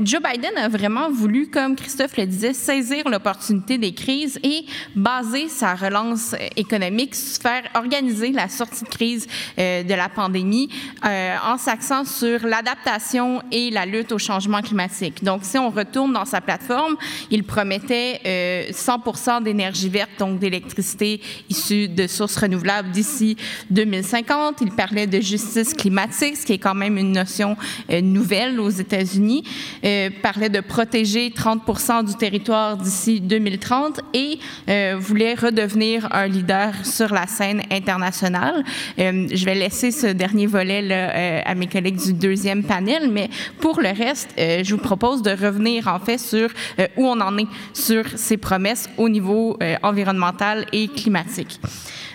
[0.00, 4.64] Joe Biden a vraiment voulu, comme Christophe le disait, saisir l'opportunité des crises et
[4.94, 10.68] baser sa relance économique, faire organiser la sortie de crise de la pandémie
[11.02, 15.22] en s'accent sur l'adaptation et la lutte au changement climatique.
[15.22, 16.96] Donc, si on retourne dans sa plateforme,
[17.30, 23.36] il promettait 100% d'énergie verte, donc d'électricité issue de sources renouvelables d'ici
[23.70, 24.60] 2050.
[24.60, 27.56] Il parlait de justice climatique, ce qui est quand même une notion
[27.90, 29.44] euh, nouvelle aux États-Unis.
[29.84, 36.72] Euh, parlait de protéger 30% du territoire d'ici 2030 et euh, voulait redevenir un leader
[36.84, 38.64] sur la scène internationale.
[38.98, 43.28] Euh, je vais laisser ce dernier volet là, à mes collègues du deuxième panel, mais
[43.60, 46.48] pour le reste, je vous propose de revenir en fait sur
[46.96, 51.60] où on en est sur ces promesses au niveau euh, environnementale et climatique.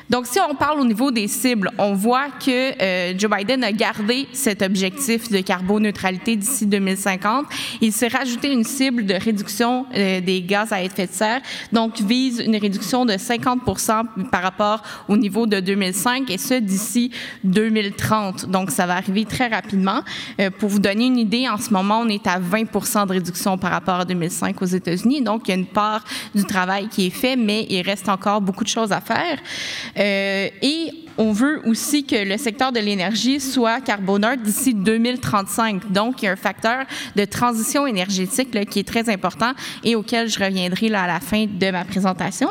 [0.09, 3.73] Donc, si on parle au niveau des cibles, on voit que euh, Joe Biden a
[3.73, 7.45] gardé cet objectif de carboneutralité d'ici 2050.
[7.81, 11.41] Il s'est rajouté une cible de réduction euh, des gaz à effet de serre,
[11.73, 13.61] donc vise une réduction de 50
[14.31, 17.11] par rapport au niveau de 2005 et ce d'ici
[17.43, 18.49] 2030.
[18.49, 20.03] Donc, ça va arriver très rapidement.
[20.39, 23.57] Euh, pour vous donner une idée, en ce moment, on est à 20 de réduction
[23.57, 25.21] par rapport à 2005 aux États-Unis.
[25.21, 28.39] Donc, il y a une part du travail qui est fait, mais il reste encore
[28.39, 29.37] beaucoup de choses à faire.
[29.97, 35.91] Euh, et on veut aussi que le secteur de l'énergie soit carboneutre d'ici 2035.
[35.91, 40.29] Donc, il y a un facteur de transition énergétique qui est très important et auquel
[40.29, 42.49] je reviendrai à la fin de ma présentation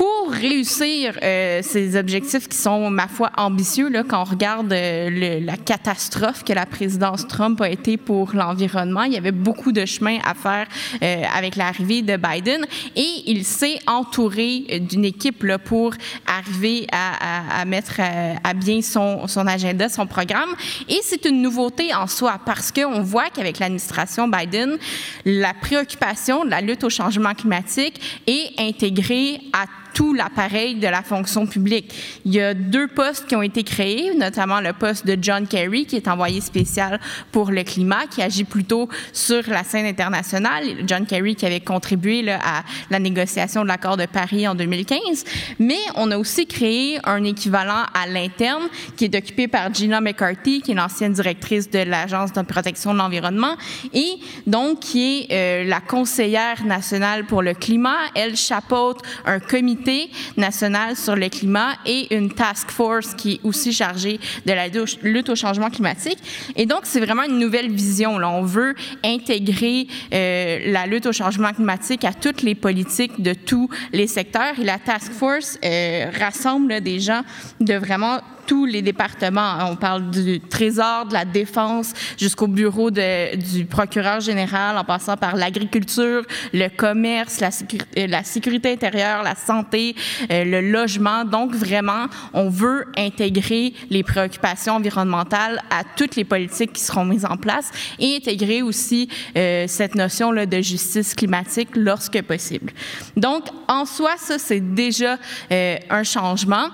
[0.00, 5.40] pour réussir euh, ces objectifs qui sont, ma foi, ambitieux, là, quand on regarde euh,
[5.42, 9.84] la catastrophe que la présidence Trump a été pour l'environnement, il y avait beaucoup de
[9.84, 10.68] chemin à faire
[11.02, 12.64] euh, avec l'arrivée de Biden
[12.96, 15.92] et il s'est entouré d'une équipe là, pour
[16.26, 18.00] arriver à, à, à mettre
[18.42, 20.54] à, bien son, son agenda, son programme.
[20.88, 24.78] Et c'est une nouveauté en soi parce qu'on voit qu'avec l'administration Biden,
[25.26, 29.66] la préoccupation de la lutte au changement climatique est intégrée à
[30.00, 31.92] tout l'appareil de la fonction publique.
[32.24, 35.84] Il y a deux postes qui ont été créés, notamment le poste de John Kerry,
[35.84, 36.98] qui est envoyé spécial
[37.32, 40.64] pour le climat, qui agit plutôt sur la scène internationale.
[40.86, 45.22] John Kerry qui avait contribué à la négociation de l'accord de Paris en 2015.
[45.58, 50.62] Mais on a aussi créé un équivalent à l'interne qui est occupé par Gina McCarthy,
[50.62, 53.54] qui est l'ancienne directrice de l'Agence de protection de l'environnement
[53.92, 54.14] et
[54.46, 57.98] donc qui est euh, la conseillère nationale pour le climat.
[58.14, 59.89] Elle chapeaute un comité
[60.36, 64.68] national sur le climat et une task force qui est aussi chargée de la
[65.02, 66.18] lutte au changement climatique.
[66.56, 68.18] Et donc, c'est vraiment une nouvelle vision.
[68.18, 68.28] Là.
[68.30, 68.74] On veut
[69.04, 74.58] intégrer euh, la lutte au changement climatique à toutes les politiques de tous les secteurs.
[74.58, 77.22] Et la task force euh, rassemble des gens
[77.60, 78.20] de vraiment
[78.50, 79.58] tous les départements.
[79.70, 85.36] On parle du Trésor, de la Défense, jusqu'au bureau du procureur général, en passant par
[85.36, 89.94] l'agriculture, le commerce, la, sécurité, euh, sécurité intérieure, la santé,
[90.32, 91.24] euh, le logement.
[91.24, 97.26] Donc, vraiment, on veut intégrer les préoccupations environnementales à toutes les politiques qui seront mises
[97.26, 102.72] en place et intégrer aussi euh, cette notion là, de justice climatique lorsque possible.
[103.16, 105.18] Donc, en soi, ça, c'est déjà
[105.50, 106.66] un changement.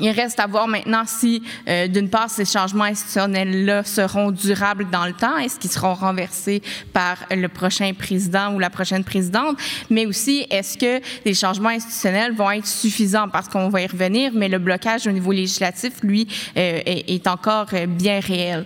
[0.00, 5.06] Il reste à voir maintenant si, euh, d'une part, ces changements institutionnels-là seront durables dans
[5.06, 9.58] le temps, est-ce qu'ils seront renversés par le prochain président ou la prochaine présidente,
[9.90, 14.30] mais aussi est-ce que les changements institutionnels vont être suffisants, parce qu'on va y revenir,
[14.34, 18.64] mais le blocage au niveau législatif, lui, euh, est, encore euh, bien réel.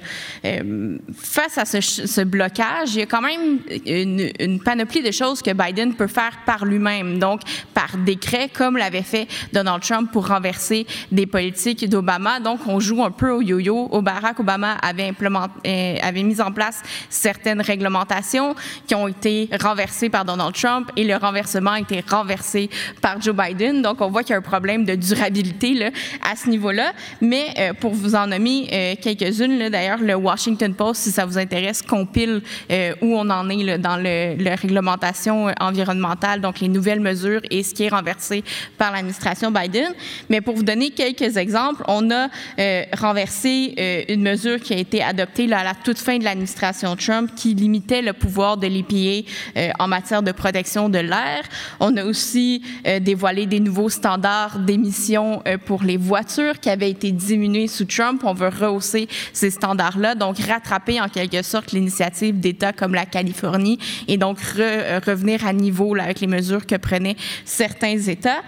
[1.14, 5.94] Face à ce, blocage, il y a quand même une, panoplie de choses que Biden
[5.94, 7.40] peut faire par lui-même, donc
[7.72, 12.40] par décret, comme l'avait fait Donald Trump pour renverser des politiques d'Obama.
[12.40, 13.88] Donc, on joue un peu au yo-yo.
[14.02, 18.54] Barack Obama euh, avait mis en place certaines réglementations
[18.86, 22.68] qui ont été renversées par Donald Trump et le renversement a été renversé
[23.00, 23.82] par Joe Biden.
[23.82, 25.90] Donc, on voit qu'il y a un problème de durabilité
[26.22, 26.92] à ce niveau-là.
[27.20, 31.38] Mais euh, pour vous en nommer euh, quelques-unes, d'ailleurs, le Washington Post, si ça vous
[31.38, 32.42] intéresse, compile
[33.00, 37.74] où on en est dans le, la réglementation environnementale, donc les nouvelles mesures et ce
[37.74, 38.44] qui est renversé
[38.78, 39.92] par l'administration Biden.
[40.28, 41.82] Mais pour vous donner quelques exemples.
[41.88, 46.18] On a euh, renversé euh, une mesure qui a été adoptée à la toute fin
[46.18, 50.98] de l'administration Trump qui limitait le pouvoir de l'EPA euh, en matière de protection de
[50.98, 51.42] l'air.
[51.80, 52.62] On a aussi
[53.00, 58.22] dévoilé des nouveaux standards d'émissions pour les voitures qui avaient été diminués sous Trump.
[58.24, 63.78] On veut rehausser ces standards-là, donc rattraper en quelque sorte l'initiative d'États comme la Californie
[64.08, 68.42] et donc re, revenir à niveau avec les mesures que prenaient certains États.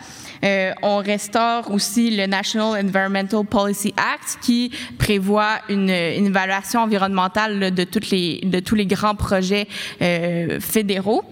[0.45, 7.85] Euh, on restaure aussi le National Environmental Policy Act qui prévoit une, évaluation environnementale de,
[7.85, 9.67] toutes les, de tous les grands projets
[10.03, 11.25] euh, fédéraux.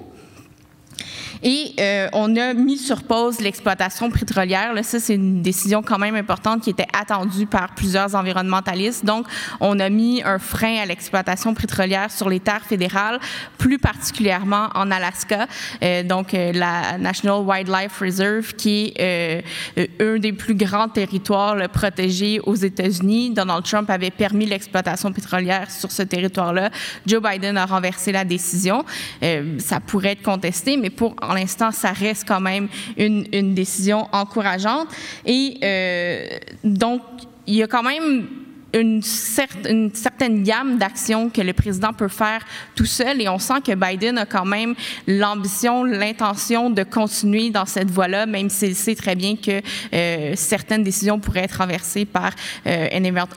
[1.43, 4.73] Et euh, on a mis sur pause l'exploitation pétrolière.
[4.73, 9.05] Là, ça, c'est une décision quand même importante qui était attendue par plusieurs environnementalistes.
[9.05, 9.27] Donc,
[9.61, 13.19] on a mis un frein à l'exploitation pétrolière sur les terres fédérales,
[13.59, 15.47] plus particulièrement en Alaska.
[15.83, 19.45] Euh, donc, euh, la National Wildlife Reserve, qui est
[19.79, 23.31] euh, un des plus grands territoires protégés aux États-Unis.
[23.31, 26.71] Donald Trump avait permis l'exploitation pétrolière sur ce territoire-là.
[27.07, 28.85] Joe Biden a renversé la décision.
[29.23, 32.69] Euh, ça pourrait être contesté, mais pour pour l'instant, ça reste quand même
[32.99, 34.89] une, une décision encourageante.
[35.25, 36.27] Et euh,
[36.63, 37.01] donc,
[37.47, 38.27] il y a quand même
[38.75, 43.75] une, certaine gamme d'actions que le président peut faire tout seul et on sent que
[43.75, 44.75] Biden a quand même
[45.07, 49.63] l'ambition, l'intention de continuer dans cette voie-là, même s'il sait très bien que
[49.95, 52.33] euh, certaines décisions pourraient être renversées par
[52.67, 52.89] euh,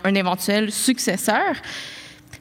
[0.04, 1.56] un éventuel successeur.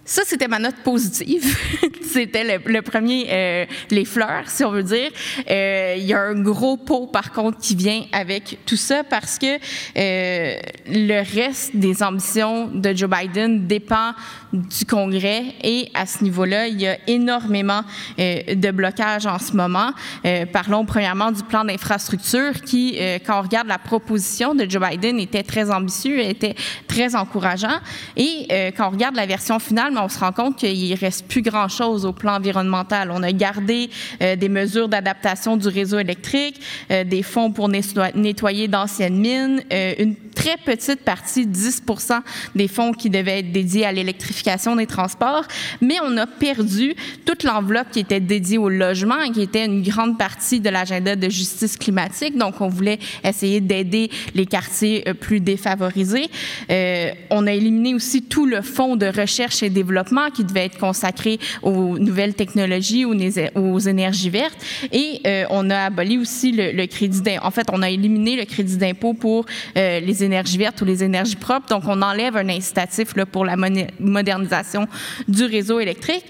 [0.07, 1.57] Ça, c'était ma note positive.
[2.03, 5.11] c'était le, premier, euh, les fleurs, si on veut dire.
[5.51, 9.39] Euh, il y a un gros pot, par contre, qui vient avec tout ça parce
[9.39, 9.57] que
[9.97, 14.13] euh, le reste des ambitions de Joe Biden dépend
[14.53, 17.83] du Congrès et à ce niveau-là, il y a énormément
[18.19, 19.91] de blocages en ce moment.
[20.53, 25.43] Parlons premièrement du plan d'infrastructure qui, quand on regarde la proposition de Joe Biden, était
[25.43, 26.55] très ambitieux, était
[26.87, 27.81] très encourageant.
[28.17, 32.05] Et quand on regarde la version finale, on se rend compte qu'il reste plus grand-chose
[32.07, 33.11] au plan environnemental.
[33.11, 39.63] On a gardé des mesures d'adaptation du réseau électrique, des fonds pour nettoyer d'anciennes mines,
[39.71, 41.83] une très petite partie, 10
[42.55, 45.45] des fonds qui devaient être dédiés à l'électrification des transports,
[45.81, 49.83] mais on a perdu toute l'enveloppe qui était dédiée au logement et qui était une
[49.83, 52.37] grande partie de l'agenda de justice climatique.
[52.37, 56.29] Donc, on voulait essayer d'aider les quartiers euh, plus défavorisés.
[56.71, 59.84] Euh, on a éliminé aussi tout le fonds de recherche et développement
[60.35, 63.15] qui devait être consacré aux nouvelles technologies, aux,
[63.57, 64.59] aux énergies vertes.
[64.93, 67.47] Et euh, on a aboli aussi le, crédit d'impôt.
[67.47, 71.03] En fait, on a éliminé le crédit d'impôt pour euh, les énergies vertes ou les
[71.03, 71.69] énergies propres.
[71.69, 73.57] Donc, on enlève un incitatif là, pour la
[73.99, 74.87] modernisation
[75.29, 76.25] du réseau électrique.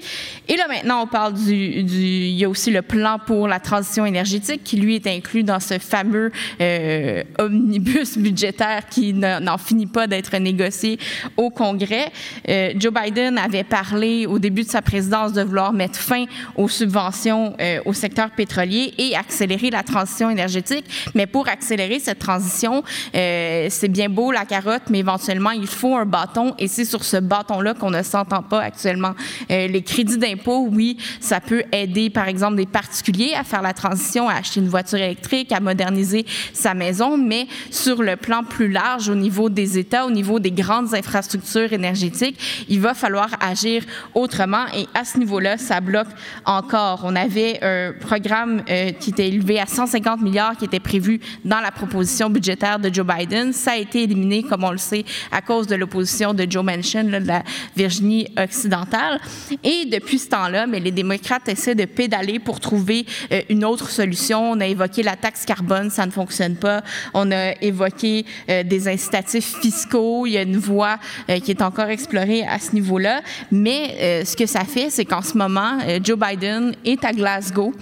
[0.46, 4.04] Et là, maintenant, on parle du, Il y a aussi le plan pour la transition
[4.04, 10.06] énergétique qui, lui, est inclus dans ce fameux euh, omnibus budgétaire qui n'en finit pas
[10.06, 10.98] d'être négocié
[11.38, 12.12] au Congrès.
[12.48, 16.26] Euh, Joe Biden avait parlé au début de sa présidence de vouloir mettre fin
[16.56, 20.84] aux subventions euh, au secteur pétrolier et accélérer la transition énergétique.
[21.14, 22.82] Mais pour accélérer cette transition,
[23.12, 27.16] c'est bien beau la carotte, mais éventuellement, il faut un bâton et c'est sur ce
[27.16, 29.14] bâton-là qu'on ne s'entend pas actuellement.
[29.48, 34.28] Les crédits d'impôt, oui, ça peut aider, par exemple, des particuliers à faire la transition,
[34.28, 39.08] à acheter une voiture électrique, à moderniser sa maison, mais sur le plan plus large,
[39.08, 44.66] au niveau des États, au niveau des grandes infrastructures énergétiques, il va falloir agir autrement
[44.76, 46.08] et à ce niveau-là, ça bloque
[46.44, 47.02] encore.
[47.04, 51.60] On avait un programme euh, qui était élevé à 150 milliards qui était prévu dans
[51.60, 53.52] la proposition budgétaire de Joe Biden.
[53.52, 57.04] Ça a été éliminé, comme on le sait, à cause de l'opposition de Joe Manchin,
[57.04, 57.42] de la
[57.76, 59.20] Virginie occidentale.
[59.62, 64.52] Et depuis temps-là, mais les démocrates essaient de pédaler pour trouver euh, une autre solution.
[64.52, 66.82] On a évoqué la taxe carbone, ça ne fonctionne pas.
[67.12, 70.26] On a évoqué euh, des incitatifs fiscaux.
[70.26, 70.98] Il y a une voie
[71.30, 73.22] euh, qui est encore explorée à ce niveau-là.
[73.50, 77.72] Mais ce que ça fait, c'est qu'en ce moment, Joe Biden est à Glasgow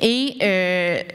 [0.00, 0.38] et,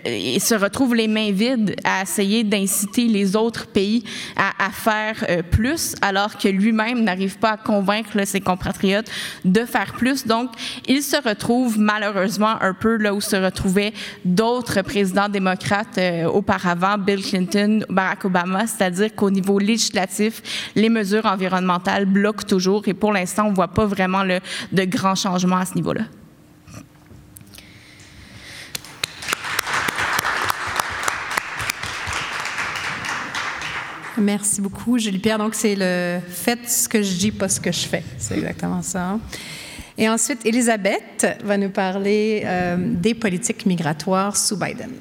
[0.06, 4.04] et, se retrouve les mains vides à essayer d'inciter les autres pays
[4.36, 9.10] à, faire plus, alors que lui-même n'arrive pas à convaincre ses compatriotes
[9.46, 10.26] de faire plus.
[10.26, 10.52] Donc,
[10.88, 13.94] il se retrouve malheureusement un peu là où se retrouvaient
[14.26, 21.26] d'autres présidents démocrates euh, auparavant, Bill Clinton, Barack Obama, c'est-à-dire qu'au niveau législatif, les mesures
[21.26, 25.66] environnementales bloquent toujours et pour l'instant, on ne voit pas vraiment de grands changements à
[25.66, 26.04] ce niveau-là.
[34.22, 35.38] Merci beaucoup, Julie-Pierre.
[35.38, 38.04] Donc, c'est le faites ce que je dis, pas ce que je fais.
[38.18, 39.18] C'est exactement ça.
[39.98, 44.92] Et ensuite, Elisabeth va nous parler euh, des politiques migratoires sous Biden.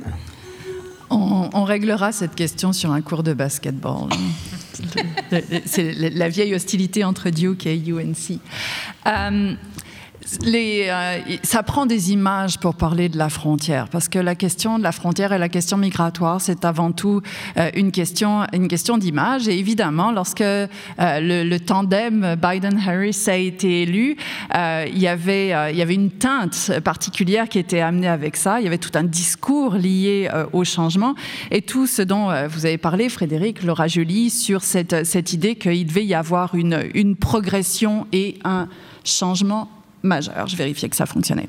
[1.13, 4.09] On, réglera cette question sur un cours de basketball.
[5.67, 8.39] C'est la vieille hostilité entre Duke et UNC.
[9.07, 9.55] Euh,
[10.45, 14.83] euh, ça prend des images pour parler de la frontière, parce que la question de
[14.83, 17.23] la frontière et la question migratoire, c'est avant tout
[17.57, 18.47] euh, une question,
[18.99, 19.49] d'image.
[19.49, 20.67] Et évidemment, lorsque euh,
[20.99, 24.17] le, tandem Biden-Harris a été élu,
[24.55, 28.61] il, y avait, une teinte particulière qui était amenée avec ça.
[28.61, 31.15] Il y avait tout un discours lié au changement.
[31.51, 35.87] Et tout ce dont vous avez parlé, Frédéric, Laura Jolie, sur cette, cette idée qu'il
[35.87, 38.69] devait y avoir une, une progression et un
[39.05, 39.69] changement
[40.03, 40.47] majeur.
[40.47, 41.49] Je vérifiais que ça fonctionnait.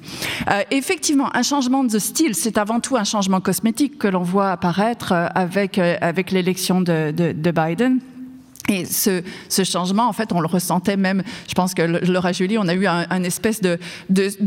[0.50, 4.52] Euh, effectivement, un changement de style, c'est avant tout un changement cosmétique que l'on voit
[4.52, 8.00] apparaître euh, avec, euh, avec l'élection de, de Biden.
[8.72, 9.22] Et ce,
[9.64, 12.88] changement, en fait, on le ressentait même, je pense que Laura Julie, on a eu
[12.88, 13.78] un, espèce de,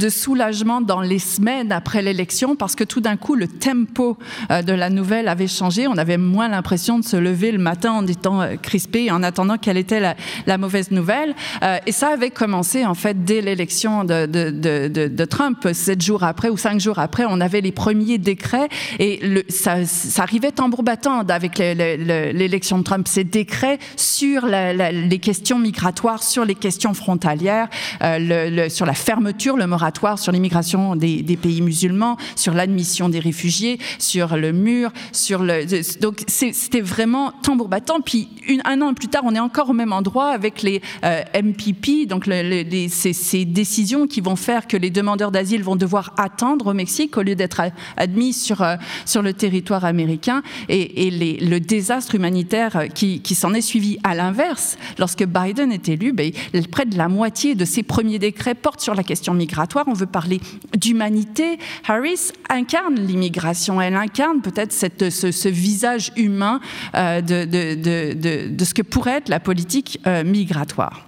[0.09, 4.17] soulagement dans les semaines après l'élection parce que tout d'un coup, le tempo
[4.51, 5.87] euh, de la nouvelle avait changé.
[5.87, 9.59] On avait moins l'impression de se lever le matin en étant euh, crispé, en attendant
[9.59, 11.35] quelle était la, mauvaise nouvelle.
[11.63, 15.69] Euh, et ça avait commencé, en fait, dès l'élection de, Trump.
[15.73, 18.69] Sept jours après ou cinq jours après, on avait les premiers décrets
[18.99, 23.09] et ça, ça arrivait tambour battant avec l'élection de Trump.
[23.09, 23.79] Ces décrets
[24.15, 27.69] sur les questions migratoires, sur les questions frontalières,
[28.03, 33.09] euh, le, sur la fermeture, le moratoire sur l'immigration des, des, pays musulmans, sur l'admission
[33.09, 35.65] des réfugiés, sur le mur, sur le.
[36.01, 38.01] Donc c'était vraiment tambour battant.
[38.01, 41.23] Puis une, un an plus tard, on est encore au même endroit avec les euh,
[41.35, 46.15] MPP, donc les, ces, ces, décisions qui vont faire que les demandeurs d'asile vont devoir
[46.19, 47.63] attendre au Mexique au lieu d'être
[47.97, 53.35] admis sur euh, sur le territoire américain et, et les, le désastre humanitaire qui, qui
[53.35, 56.31] s'en est suivi à l'inverse, lorsque Biden est élu, ben,
[56.71, 59.87] près de la moitié de ses premiers décrets portent sur la question migratoire.
[59.89, 60.41] On veut parler
[60.77, 61.59] d'humanité.
[61.89, 63.81] Harris incarne l'immigration.
[63.81, 66.61] Elle incarne peut-être ce, visage humain
[66.95, 71.07] euh, de, ce que pourrait être la politique euh, migratoire.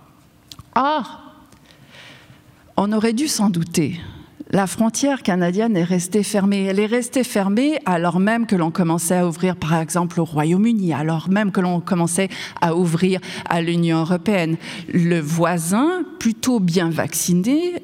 [0.74, 1.22] Or,
[2.76, 4.00] on aurait dû s'en douter.
[4.56, 6.64] La frontière canadienne est restée fermée.
[6.64, 10.94] Elle est restée fermée alors même que l'on commençait à ouvrir, par exemple, au Royaume-Uni,
[10.94, 12.30] alors même que l'on commençait
[12.62, 14.56] à ouvrir à l'Union européenne.
[14.90, 17.82] Le voisin, plutôt bien vacciné,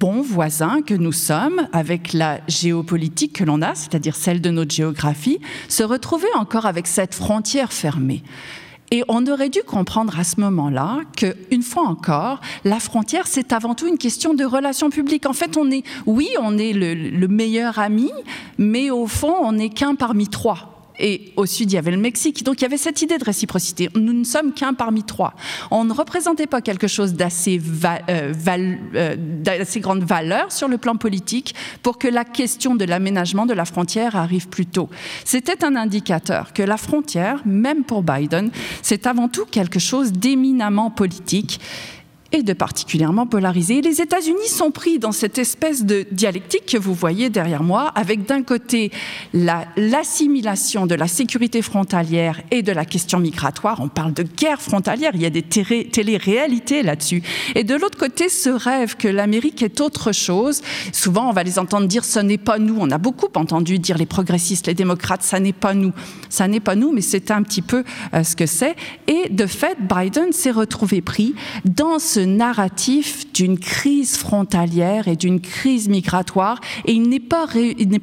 [0.00, 4.74] bon voisin que nous sommes, avec la géopolitique que l'on a, c'est-à-dire celle de notre
[4.74, 5.38] géographie,
[5.68, 8.24] se retrouvait encore avec cette frontière fermée.
[8.90, 13.52] Et on aurait dû comprendre à ce moment-là que, une fois encore, la frontière, c'est
[13.52, 15.26] avant tout une question de relations publiques.
[15.26, 18.10] En fait, on est, oui, on est le, le meilleur ami,
[18.56, 21.96] mais au fond, on n'est qu'un parmi trois et au sud, il y avait le
[21.96, 22.44] Mexique.
[22.44, 23.88] Donc il y avait cette idée de réciprocité.
[23.94, 25.34] Nous ne sommes qu'un parmi trois.
[25.70, 27.60] On ne représentait pas quelque chose d'assez
[28.08, 33.54] euh, euh, grande valeur sur le plan politique pour que la question de l'aménagement de
[33.54, 34.88] la frontière arrive plus tôt.
[35.24, 38.50] C'était un indicateur que la frontière, même pour Biden,
[38.82, 41.60] c'est avant tout quelque chose d'éminemment politique
[42.32, 43.80] et de particulièrement polarisé.
[43.80, 48.26] les États-Unis sont pris dans cette espèce de dialectique que vous voyez derrière moi, avec
[48.26, 48.90] d'un côté
[49.32, 53.80] l'assimilation de la sécurité frontalière et de la question migratoire.
[53.80, 57.22] On parle de guerre frontalière, il y a des télé-réalités là-dessus.
[57.54, 60.60] Et de l'autre côté, ce rêve que l'Amérique est autre chose.
[60.92, 62.76] Souvent, on va les entendre dire ce n'est pas nous.
[62.78, 65.92] On a beaucoup entendu dire les progressistes, les démocrates, ça n'est pas nous.
[66.28, 68.76] Ça n'est pas nous, mais c'est un petit peu euh, ce que c'est.
[69.06, 75.40] Et de fait, Biden s'est retrouvé pris dans ce narratif d'une crise frontalière et d'une
[75.40, 77.46] crise migratoire et il n'est pas,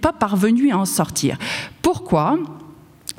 [0.02, 1.38] pas parvenu à en sortir.
[1.82, 2.38] Pourquoi?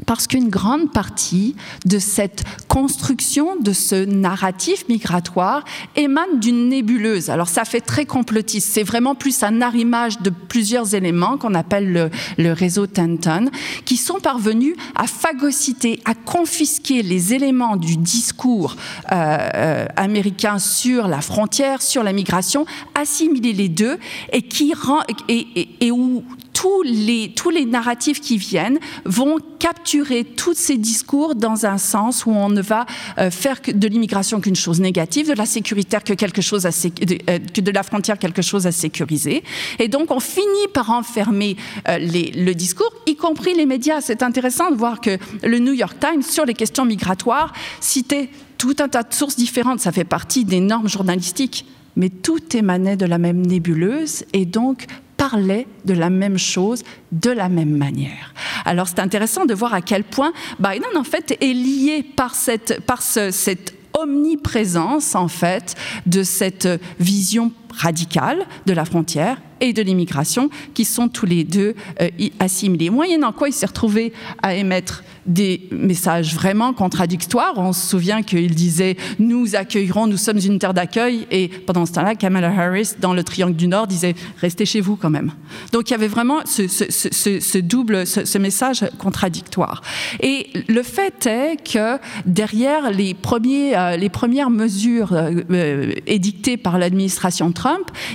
[0.06, 5.64] Parce qu'une grande partie de cette construction, de ce narratif migratoire,
[5.96, 7.28] émane d'une nébuleuse.
[7.28, 12.10] Alors ça fait très complotiste, c'est vraiment plus un arrimage de plusieurs éléments qu'on appelle
[12.38, 13.50] le, réseau Tenton,
[13.84, 18.76] qui sont parvenus à phagocyter, à confisquer les éléments du discours
[19.10, 23.98] euh, euh, américain sur la frontière, sur la migration, assimiler les deux,
[24.32, 26.24] et, qui rend, et, et où
[26.56, 32.24] tous les, tous les narratifs qui viennent vont capturer tous ces discours dans un sens
[32.24, 32.86] où on ne va
[33.18, 37.38] euh, faire de l'immigration qu'une chose négative, de la sécuritaire que quelque chose à euh,
[37.38, 39.44] de la frontière quelque chose à sécuriser.
[39.78, 44.00] Et donc on finit par enfermer euh, le discours, y compris les médias.
[44.00, 48.76] C'est intéressant de voir que le New York Times sur les questions migratoires citait tout
[48.78, 49.80] un tas de sources différentes.
[49.80, 54.86] Ça fait partie des normes journalistiques mais tout émanait de la même nébuleuse et donc
[55.16, 58.34] parlaient de la même chose de la même manière.
[58.64, 62.80] Alors c'est intéressant de voir à quel point Biden en fait est lié par cette,
[62.80, 65.74] par cette omniprésence en fait
[66.06, 66.68] de cette
[67.00, 72.08] vision radicale de la frontière et de l'immigration qui sont tous les deux euh,
[72.38, 72.90] assimilés.
[72.90, 74.12] Moyennant quoi il s'est retrouvé
[74.42, 77.54] à émettre des messages vraiment contradictoires.
[77.56, 81.92] On se souvient qu'il disait nous accueillerons, nous sommes une terre d'accueil, et pendant ce
[81.92, 85.32] temps-là, Kamala Harris, dans le Triangle du Nord, disait restez chez vous quand même.
[85.72, 89.82] Donc il y avait vraiment ce, double, ce, message contradictoire.
[90.20, 96.56] Et le fait est que derrière les, premiers, euh, les premières mesures euh, euh, édictées
[96.56, 97.65] par l'administration Trump,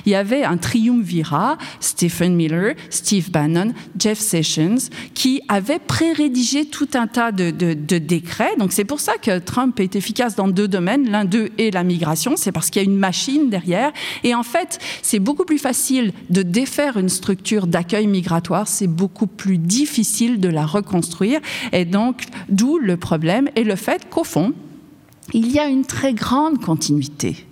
[0.05, 6.89] il y avait un triumvirat, Stephen Miller, Steve Bannon, Jeff Sessions, qui avaient pré-rédigé tout
[6.93, 8.55] un tas de, décrets.
[8.57, 11.09] Donc c'est pour ça que Trump est efficace dans deux domaines.
[11.09, 13.91] L'un d'eux est la migration, c'est parce qu'il y a une machine derrière.
[14.23, 19.27] Et en fait, c'est beaucoup plus facile de défaire une structure d'accueil migratoire, c'est beaucoup
[19.27, 21.39] plus difficile de la reconstruire.
[21.71, 24.53] Et donc, d'où le problème et le fait qu'au fond,
[25.33, 27.45] il y a une très grande continuité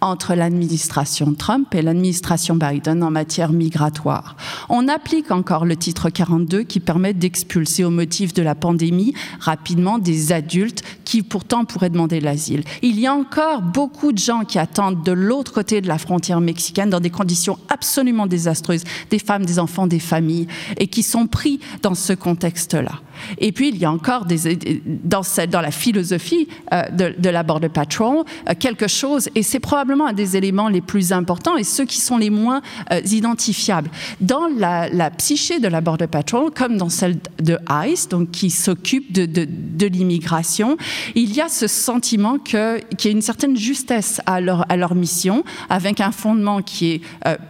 [0.00, 4.36] entre l'administration Trump et l'administration Biden en matière migratoire.
[4.68, 9.98] On applique encore le titre 42 qui permet d'expulser au motif de la pandémie rapidement
[9.98, 12.64] des adultes qui pourtant pourraient demander l'asile.
[12.82, 16.40] Il y a encore beaucoup de gens qui attendent de l'autre côté de la frontière
[16.40, 20.46] mexicaine dans des conditions absolument désastreuses, des femmes, des enfants, des familles,
[20.76, 23.00] et qui sont pris dans ce contexte-là.
[23.38, 28.52] Et puis, il y a encore dans la philosophie euh, de, la Border Patrol euh,
[28.58, 32.18] quelque chose, et c'est probablement un des éléments les plus importants et ceux qui sont
[32.18, 32.62] les moins
[32.92, 33.90] euh, identifiables.
[34.20, 39.12] Dans la, psyché de la Border Patrol, comme dans celle de ICE, donc qui s'occupe
[39.12, 40.76] de, l'immigration,
[41.14, 44.94] il y a ce sentiment qu'il y a une certaine justesse à leur, à leur
[44.94, 47.00] mission, avec un fondement qui est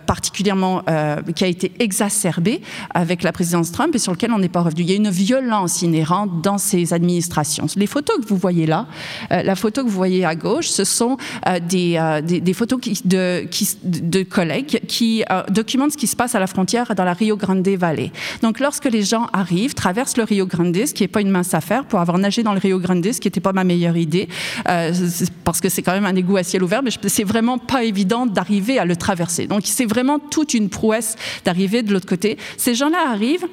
[0.07, 0.83] particulièrement,
[1.35, 2.61] qui a été exacerbé
[2.95, 4.83] avec la présidence Trump et sur lequel on n'est pas revenu.
[4.83, 7.67] Il y a une violence inhérente dans ces administrations.
[7.77, 8.87] Les photos que vous voyez là,
[9.33, 11.17] euh, la photo que vous voyez à gauche, ce sont
[11.47, 11.97] euh, des,
[12.29, 17.13] des, photos de, collègues qui documentent ce qui se passe à la frontière dans la
[17.13, 18.13] Rio Grande Valley.
[18.43, 21.55] Donc, lorsque les gens arrivent, traversent le Rio Grande, ce qui n'est pas une mince
[21.55, 24.29] affaire, pour avoir nagé dans le Rio Grande, ce qui n'était pas ma meilleure idée,
[25.45, 28.27] parce que c'est quand même un égout à ciel ouvert, mais c'est vraiment pas évident
[28.27, 29.47] d'arriver à le traverser.
[29.47, 32.39] Donc, c'est vraiment toute une prouesse d'arriver de l'autre côté.
[32.57, 33.47] Ces gens-là arrivent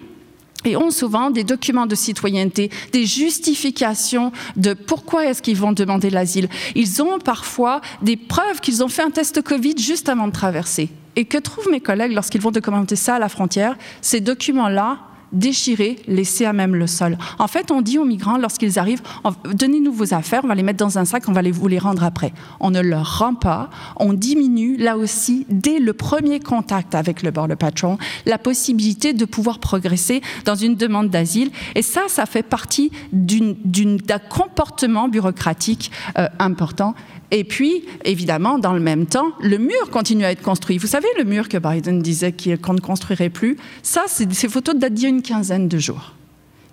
[0.65, 6.09] et ont souvent des documents de citoyenneté, des justifications de pourquoi est-ce qu'ils vont demander
[6.09, 6.49] l'asile.
[6.75, 10.89] Ils ont parfois des preuves qu'ils ont fait un test Covid juste avant de traverser.
[11.15, 13.77] Et que trouvent mes collègues lorsqu'ils vont documenter ça à la frontière?
[14.01, 14.99] Ces documents-là
[15.31, 17.17] déchirer, laisser à même le sol.
[17.39, 19.01] En fait, on dit aux migrants lorsqu'ils arrivent,
[19.45, 21.79] donnez-nous vos affaires, on va les mettre dans un sac, on va les, vous les
[21.79, 22.33] rendre après.
[22.59, 27.31] On ne leur rend pas, on diminue là aussi, dès le premier contact avec le
[27.31, 31.51] Border Patrol, la possibilité de pouvoir progresser dans une demande d'asile.
[31.75, 36.95] Et ça, ça fait partie d'un comportement bureaucratique euh, important
[37.31, 40.77] et puis, évidemment, dans le même temps, le mur continue à être construit.
[40.77, 44.93] Vous savez, le mur que Biden disait qu'on ne construirait plus, ça, ces photos datent
[44.93, 46.13] d'il y a une quinzaine de jours.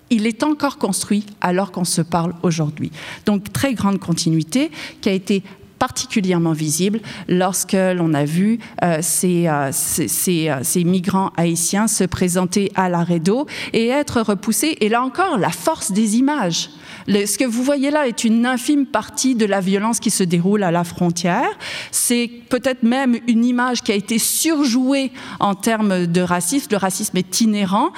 [0.09, 2.91] Il est encore construit alors qu'on se parle aujourd'hui.
[3.25, 4.69] Donc, très grande continuité
[5.01, 5.43] qui a été
[5.83, 12.05] particulièrement visible lorsque l'on a vu euh, ces, euh, ces, euh, ces, migrants haïtiens se
[12.05, 14.77] présenter à l'arrêt d'eau et être repoussés.
[14.79, 16.69] Et là encore, la force des images
[17.07, 20.63] ce que vous voyez là est une infime partie de la violence qui se déroule
[20.63, 21.49] à la frontière.
[21.91, 26.67] C'est peut-être même une image qui a été surjouée en termes de racisme.
[26.71, 27.91] Le racisme est inhérent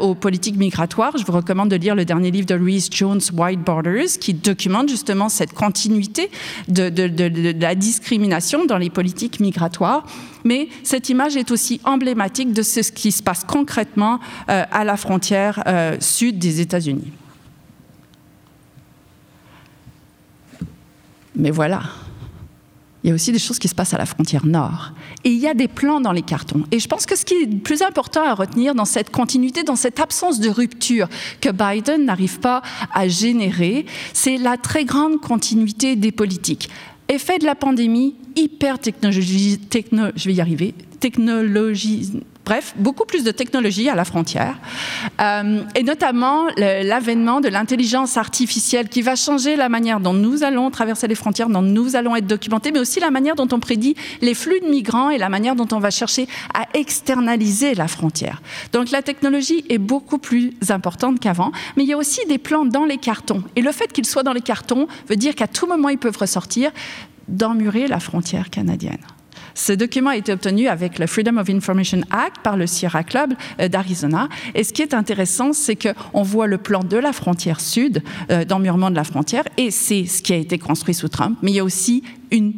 [0.00, 1.16] aux politiques migratoires.
[1.16, 4.88] Je vous recommande de lire le dernier livre de Reese Jones, White Borders, qui documente
[4.88, 6.30] justement cette continuité
[6.68, 10.04] de, la discrimination dans les politiques migratoires
[10.44, 14.96] mais cette image est aussi emblématique de ce qui se passe concrètement euh, à la
[14.96, 17.12] frontière euh, sud des États-Unis.
[21.36, 21.82] Mais voilà,
[23.02, 24.92] il y a aussi des choses qui se passent à la frontière nord.
[25.24, 26.64] Et il y a des plans dans les cartons.
[26.70, 29.62] Et je pense que ce qui est le plus important à retenir dans cette continuité,
[29.62, 31.08] dans cette absence de rupture
[31.40, 32.60] que Biden n'arrive pas
[32.92, 36.68] à générer, c'est la très grande continuité des politiques.
[37.10, 43.22] Effet de la pandémie, hyper technologie, techno, je vais y arriver, technologie, Bref, beaucoup plus
[43.22, 44.58] de technologie à la frontière,
[45.20, 50.68] euh, et notamment l'avènement de l'intelligence artificielle qui va changer la manière dont nous allons
[50.72, 53.94] traverser les frontières, dont nous allons être documentés, mais aussi la manière dont on prédit
[54.20, 58.42] les flux de migrants et la manière dont on va chercher à externaliser la frontière.
[58.72, 62.64] Donc la technologie est beaucoup plus importante qu'avant, mais il y a aussi des plans
[62.64, 63.44] dans les cartons.
[63.54, 66.18] Et le fait qu'ils soient dans les cartons veut dire qu'à tout moment, ils peuvent
[66.18, 66.72] ressortir
[67.28, 68.98] d'emmurer la frontière canadienne.
[69.60, 73.34] Ce document a été obtenu avec le Freedom of Information Act par le Sierra Club
[73.60, 74.30] euh, d'Arizona.
[74.54, 78.46] Et ce qui est intéressant, c'est qu'on voit le plan de la frontière sud, euh,
[78.46, 81.56] d'emmurement de la frontière, et c'est ce qui a été construit sous Trump, mais il
[81.56, 82.54] y a aussi une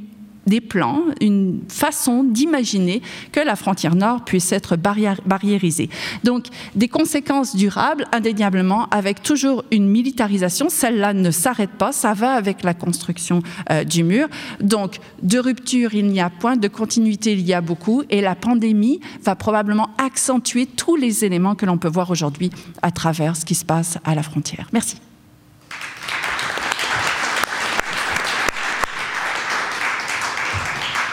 [0.47, 5.89] des plans, une façon d'imaginer que la frontière nord puisse être barriérisée.
[6.25, 10.69] Donc, des conséquences durables, indéniablement, avec toujours une militarisation.
[10.69, 14.29] Celle-là ne s'arrête pas, ça va avec la construction euh, du mur.
[14.61, 18.35] Donc, de rupture, il n'y a point, de continuité, il y a beaucoup, et la
[18.35, 22.51] pandémie va probablement accentuer tous les éléments que l'on peut voir aujourd'hui
[22.83, 24.69] à travers ce qui se passe à la frontière.
[24.73, 24.97] Merci.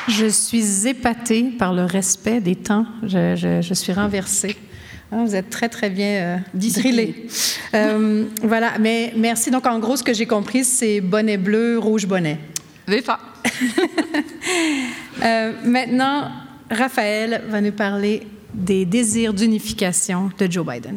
[0.10, 2.86] Je suis épatée par le respect des temps.
[3.04, 4.56] Je, suis renversée.
[5.12, 6.38] Hein, vous êtes très, très bien euh,
[7.74, 9.52] euh, voilà, mais merci.
[9.52, 12.40] Donc, en gros, ce que j'ai compris, c'est bonnet bleu, rouge bonnet.
[13.06, 13.20] pas.
[15.24, 16.32] euh, maintenant,
[16.70, 20.96] Raphaël va nous parler des désirs d'unification de Joe Biden.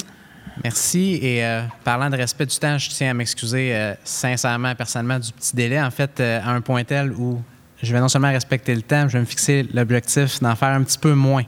[0.64, 1.18] Merci.
[1.22, 5.32] Et euh, parlant de respect du temps, je tiens à m'excuser euh, sincèrement, personnellement, du
[5.32, 5.80] petit délai.
[5.80, 7.42] En fait, à un point tel où
[7.82, 10.82] je vais non seulement respecter le temps, je vais me fixer l'objectif d'en faire un
[10.82, 11.42] petit peu moins.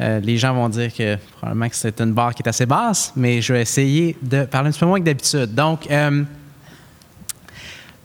[0.00, 3.12] Euh, les gens vont dire que probablement que c'est une barre qui est assez basse,
[3.16, 5.54] mais je vais essayer de parler un petit peu moins que d'habitude.
[5.54, 6.22] Donc, euh,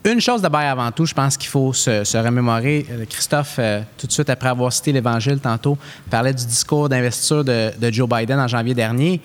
[0.04, 2.86] une chose d'abord et avant tout, je pense qu'il faut se, remémorer.
[2.90, 3.60] Euh, Christophe,
[3.98, 5.78] tout de suite après avoir cité l'Évangile tantôt,
[6.10, 9.22] parlait du discours d'investiture de Joe Biden en janvier dernier.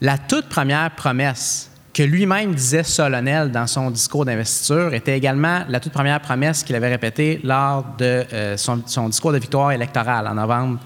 [0.00, 5.78] La toute première promesse que lui-même disait solennel dans son discours d'investiture était également la
[5.78, 10.34] toute première promesse qu'il avait répétée lors de euh, son, discours de victoire électorale en
[10.34, 10.80] novembre,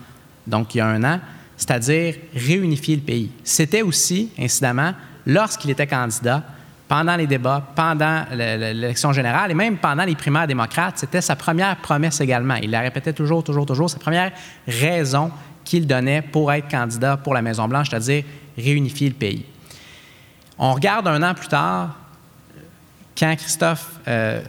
[0.47, 1.19] donc il y a un an,
[1.57, 3.31] c'est-à-dire réunifier le pays.
[3.43, 4.93] C'était aussi, incidemment,
[5.27, 6.43] lorsqu'il était candidat,
[6.87, 11.77] pendant les débats, pendant l'élection générale et même pendant les primaires démocrates, c'était sa première
[11.77, 12.55] promesse également.
[12.57, 13.91] Il la répétait toujours, toujours, toujours.
[13.91, 14.33] Sa première
[14.67, 15.31] raison
[15.65, 18.25] qu'il donnait pour être candidat pour la Maison-Blanche, c'est-à-dire
[18.57, 19.45] réunifier le pays.
[20.59, 21.95] On regarde un an plus tard,
[23.17, 24.43] quand Christophe euh,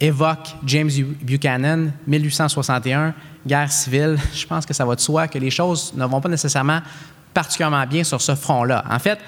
[0.00, 0.90] évoque James
[1.22, 3.14] Buchanan, 1861,
[3.46, 4.18] guerre civile.
[4.34, 6.80] Je pense que ça va de soi que les choses ne vont pas nécessairement
[7.32, 8.84] particulièrement bien sur ce front-là.
[8.90, 9.18] En fait,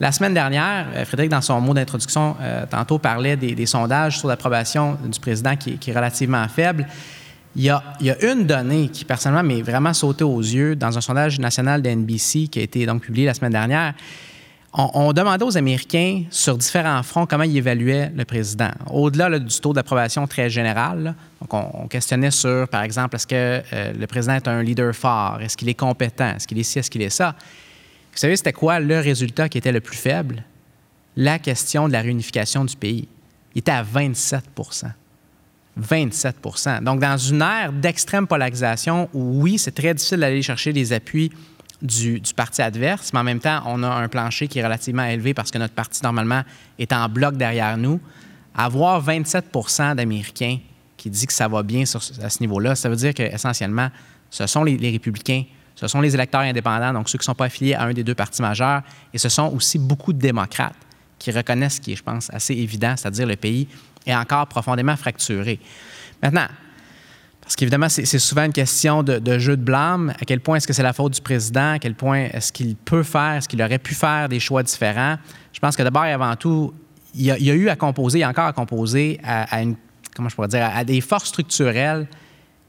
[0.00, 4.28] la semaine dernière, euh, Frédéric, dans son mot d'introduction, euh, tantôt parlait des, sondages sur
[4.28, 6.86] l'approbation du président qui, est relativement faible.
[7.56, 11.38] Il y, a, une donnée qui, personnellement, m'est vraiment sautée aux yeux dans un sondage
[11.38, 13.94] national de NBC qui a été donc publié la semaine dernière.
[14.76, 18.70] On, demandait aux Américains sur différents fronts comment ils évaluaient le président.
[18.90, 21.14] Au-delà du taux d'approbation très général,
[21.48, 25.56] on, questionnait sur, par exemple, est-ce que euh, le président est un leader fort, est-ce
[25.56, 27.36] qu'il est compétent, est-ce qu'il est ci, est-ce qu'il est ça?
[28.12, 30.42] Vous savez, c'était quoi le résultat qui était le plus faible?
[31.16, 33.06] La question de la réunification du pays.
[33.54, 34.86] Il était à 27%
[35.80, 40.92] 27% Donc, dans une ère d'extrême polarisation où, oui, c'est très difficile d'aller chercher les
[40.92, 41.30] appuis
[41.84, 45.34] du, parti adverse, mais en même temps, on a un plancher qui est relativement élevé
[45.34, 46.42] parce que notre parti, normalement,
[46.78, 48.00] est en bloc derrière nous.
[48.54, 50.58] Avoir 27% d'Américains
[50.96, 53.90] qui disent que ça va bien à ce niveau-là, ça veut dire qu'essentiellement,
[54.30, 57.46] ce sont les, républicains, ce sont les électeurs indépendants, donc ceux qui ne sont pas
[57.46, 58.82] affiliés à un des deux partis majeurs,
[59.12, 60.74] et ce sont aussi beaucoup de démocrates
[61.18, 63.68] qui reconnaissent ce qui est, je pense, assez évident, c'est-à-dire le pays
[64.06, 65.60] est encore profondément fracturé.
[66.22, 66.46] Maintenant,
[67.44, 70.14] parce qu'évidemment, c'est souvent une question de, jeu de blâme.
[70.18, 71.72] À quel point est-ce que c'est la faute du président?
[71.72, 75.18] À quel point est-ce qu'il peut faire, est-ce qu'il aurait pu faire des choix différents?
[75.52, 76.72] Je pense que d'abord et avant tout,
[77.14, 79.46] il y, a, eu à composer, il y a encore à composer à,
[80.16, 82.08] comment je pourrais dire, à des forces structurelles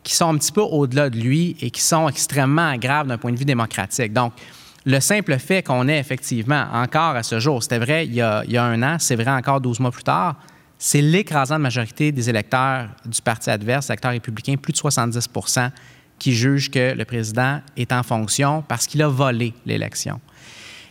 [0.04, 3.32] qui sont un petit peu au-delà de lui et qui sont extrêmement graves d'un point
[3.32, 4.12] de vue démocratique.
[4.12, 4.34] Donc,
[4.86, 8.44] le simple fait qu'on ait effectivement encore à ce jour, c'était vrai il y, a,
[8.46, 10.36] il y a un an, c'est vrai encore 12 mois plus tard,
[10.78, 15.72] c'est l'écrasante majorité des électeurs du parti adverse, électeurs républicains, plus de 70%
[16.20, 20.20] qui jugent que le président est en fonction parce qu'il a volé l'élection.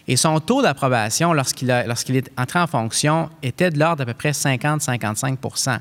[0.07, 4.33] Et son taux d'approbation lorsqu'il est entré en fonction était de l'ordre d'à peu près
[4.33, 5.81] 50-55%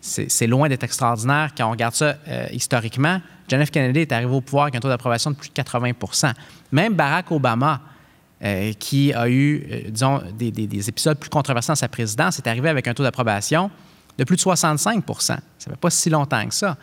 [0.00, 3.20] c'est loin d'être extraordinaire quand on regarde ça euh, historiquement.
[3.48, 3.70] John F.
[3.70, 6.32] Kennedy est arrivé au pouvoir avec un taux d'approbation de plus de 80%
[6.72, 7.80] Même Barack Obama,
[8.44, 12.68] euh, qui a eu, euh, disons, des, épisodes plus controversés dans sa présidence, est arrivé
[12.68, 13.70] avec un taux d'approbation
[14.18, 16.76] de plus de 65 Ça ne fait pas si longtemps que ça.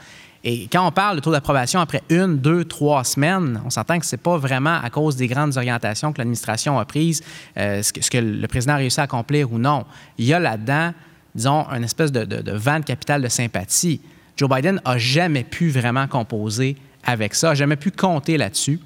[0.44, 4.06] Et quand on parle de taux d'approbation après une, deux, trois semaines, on s'entend que
[4.06, 7.22] ce n'est pas vraiment à cause des grandes orientations que l'administration a prises,
[7.58, 9.86] euh, ce, que, le président a réussi à accomplir ou non.
[10.18, 10.94] Il y a là-dedans,
[11.36, 14.02] disons, une espèce de, de, vent de capital de sympathie.
[14.36, 18.80] Joe Biden n'a jamais pu vraiment composer avec ça, n'a jamais pu compter là-dessus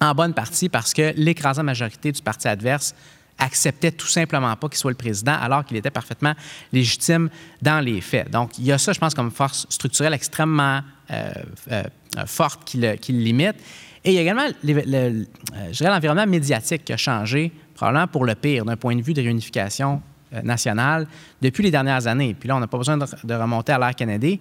[0.00, 2.94] en bonne partie parce que l'écrasante majorité du parti adverse
[3.38, 6.32] acceptait tout simplement pas qu'il soit le président alors qu'il était parfaitement
[6.72, 7.28] légitime
[7.60, 8.30] dans les faits.
[8.30, 10.80] Donc, il y a ça, je pense, comme force structurelle extrêmement
[11.10, 11.30] euh,
[11.70, 11.82] euh,
[12.26, 13.56] forte qui le, limite.
[14.04, 18.76] Et il y a également, l'environnement médiatique qui a changé, probablement pour le pire, d'un
[18.76, 20.00] point de vue de réunification
[20.32, 21.06] euh, nationale
[21.42, 22.34] depuis les dernières années.
[22.38, 24.40] Puis là, on n'a pas besoin de, remonter à l'ère Kennedy.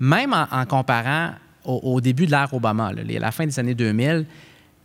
[0.00, 1.32] Même en, comparant
[1.64, 4.26] au, début de l'ère Obama, à la fin des années 2000,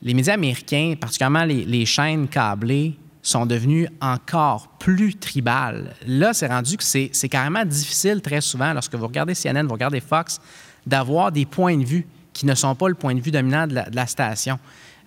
[0.01, 5.93] les médias américains, particulièrement les, chaînes câblées, sont devenues encore plus tribales.
[6.05, 9.99] Là, c'est rendu que c'est carrément difficile très souvent, lorsque vous regardez CNN, vous regardez
[9.99, 10.39] Fox,
[10.85, 13.81] d'avoir des points de vue qui ne sont pas le point de vue dominant de
[13.91, 14.59] la, station.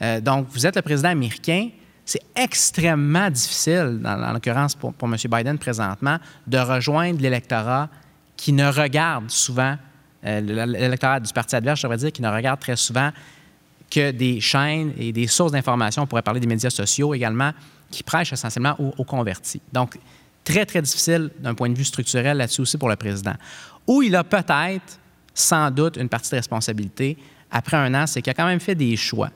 [0.02, 1.70] Euh, donc, vous êtes le président américain,
[2.04, 5.16] c'est extrêmement difficile, dans, l'occurrence pour, pour, M.
[5.30, 7.88] Biden présentement, de rejoindre l'électorat
[8.36, 9.76] qui ne regarde souvent,
[10.24, 13.10] euh, l'électorat du parti adverse, je devrais dire, qui ne regarde très souvent
[13.90, 17.52] que des chaînes et des sources d'information, on pourrait parler des médias sociaux également,
[17.90, 19.60] qui prêchent essentiellement aux, convertis.
[19.72, 19.98] Donc,
[20.44, 23.34] très, très difficile d'un point de vue structurel là-dessus aussi pour le président.
[23.86, 24.98] Où il a peut-être,
[25.34, 27.18] sans doute, une partie de responsabilité
[27.50, 29.30] après un an, c'est qu'il a quand même fait des choix.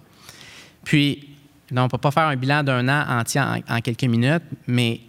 [0.85, 1.37] Puis,
[1.73, 5.01] on ne peut pas faire un bilan d'un an entier en, quelques minutes, mais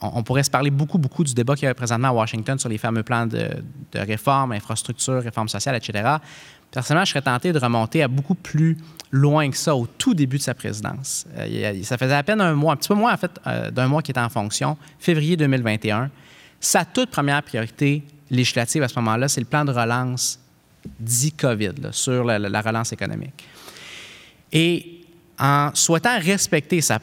[0.00, 2.68] on, pourrait se parler beaucoup, beaucoup du débat qu'il y a présentement à Washington sur
[2.68, 3.48] les fameux plans de,
[3.94, 6.16] réforme, infrastructure, réforme sociale, etc.
[6.70, 8.78] Personnellement, je serais tenté de remonter à beaucoup plus
[9.10, 11.26] loin que ça, au tout début de sa présidence.
[11.36, 13.88] Euh, ça faisait à peine un mois, un petit peu moins en fait euh, d'un
[13.88, 16.10] mois qu'il était en fonction, février 2021.
[16.60, 20.38] Sa toute première priorité législative à ce moment-là, c'est le plan de relance
[20.98, 23.44] dit COVID sur la, relance économique.
[24.52, 24.99] Et
[25.40, 26.98] en souhaitant respecter sa,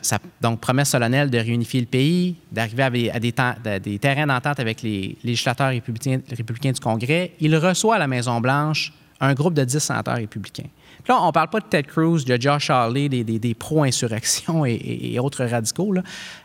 [0.61, 3.33] promesse solennelle de réunifier le pays, d'arriver à, des,
[3.79, 9.33] des, terrains d'entente avec les législateurs républicains, du Congrès, il reçoit à la Maison-Blanche un
[9.33, 10.69] groupe de 10 sénateurs républicains.
[11.07, 15.17] Là, on ne parle pas de Ted Cruz, de Josh Hawley, des, des, pro-insurrection et,
[15.19, 15.95] autres radicaux.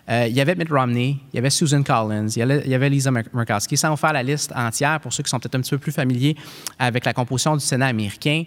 [0.09, 3.11] Euh, il y avait Mitt Romney, il y avait Susan Collins, il y avait, Lisa
[3.11, 3.77] Murkowski.
[3.77, 6.37] Sans faire la liste entière, pour ceux qui sont peut-être un petit peu plus familiers
[6.79, 8.45] avec la composition du Sénat américain,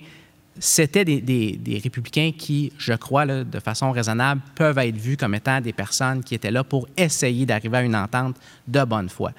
[0.60, 5.74] c'était des, républicains qui, je crois, de façon raisonnable, peuvent être vus comme étant des
[5.74, 8.38] personnes qui étaient là pour essayer d'arriver à une entente
[8.68, 9.32] de bonne foi.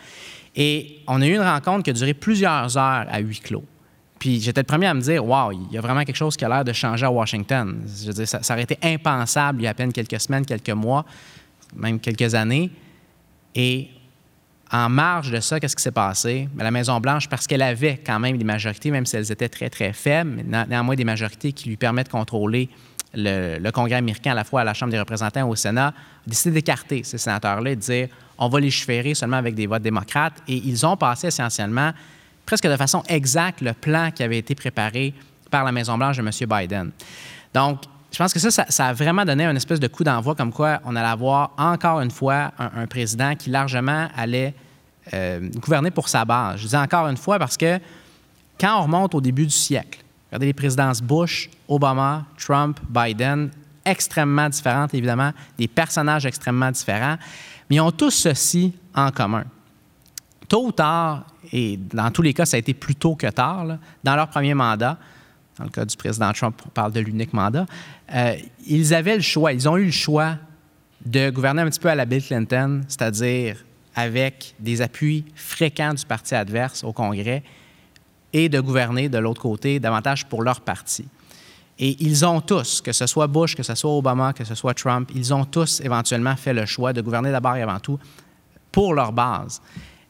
[0.55, 3.65] Et on a eu une rencontre qui a duré plusieurs heures à huis clos.
[4.19, 6.45] Puis j'étais le premier à me dire, wow, il y a vraiment quelque chose qui
[6.45, 7.83] a l'air de changer à Washington.
[7.87, 10.71] Je veux dire, ça, aurait été impensable il y a à peine quelques semaines, quelques
[10.71, 11.05] mois,
[11.75, 12.71] même quelques années.
[13.55, 13.89] Et
[14.73, 16.49] en marge de ça, qu'est-ce qui s'est passé?
[16.57, 19.93] la Maison-Blanche, parce qu'elle avait quand même des majorités, même si elles étaient très, très
[19.93, 22.69] faibles, néanmoins des majorités qui lui permettent de contrôler
[23.15, 25.93] le, Congrès américain à la fois à la Chambre des représentants et au Sénat, a
[26.27, 28.09] décidé d'écarter ces sénateurs-là et de dire
[28.39, 30.43] on va légiférer seulement avec des votes démocrates.
[30.49, 31.93] Et ils ont passé essentiellement,
[32.45, 35.15] presque de façon exacte, le plan qui avait été préparé
[35.51, 36.31] par la Maison-Blanche de M.
[36.49, 36.91] Biden.
[37.55, 37.83] Donc,
[38.17, 40.81] je pense que ça, ça, a vraiment donné un espèce de coup d'envoi comme quoi
[40.87, 44.55] on allait avoir encore une fois un, président qui largement allait
[45.13, 46.61] euh, gouverner pour sa base.
[46.61, 47.79] Je dis encore une fois parce que
[48.59, 53.51] quand on remonte au début du siècle, regardez les présidences Bush, Obama, Trump, Biden,
[53.85, 57.19] extrêmement différentes, évidemment, des personnages extrêmement différents,
[57.69, 59.45] mais ils ont tous ceci en commun.
[60.49, 63.77] Tôt ou tard, et dans tous les cas, ça a été plus tôt que tard,
[64.03, 64.97] dans leur premier mandat,
[65.59, 67.67] dans le cas du président Trump, on parle de l'unique mandat,
[68.15, 68.37] euh,
[68.67, 70.37] ils avaient le choix, ils ont eu le choix
[71.05, 76.05] de gouverner un petit peu à la Bill Clinton, c'est-à-dire avec des appuis fréquents du
[76.05, 77.43] parti adverse au Congrès,
[78.33, 81.07] et de gouverner de l'autre côté davantage pour leur parti.
[81.79, 84.75] Et ils ont tous, que ce soit Bush, que ce soit Obama, que ce soit
[84.75, 87.99] Trump, ils ont tous éventuellement fait le choix de gouverner d'abord et avant tout
[88.73, 89.61] pour leur base.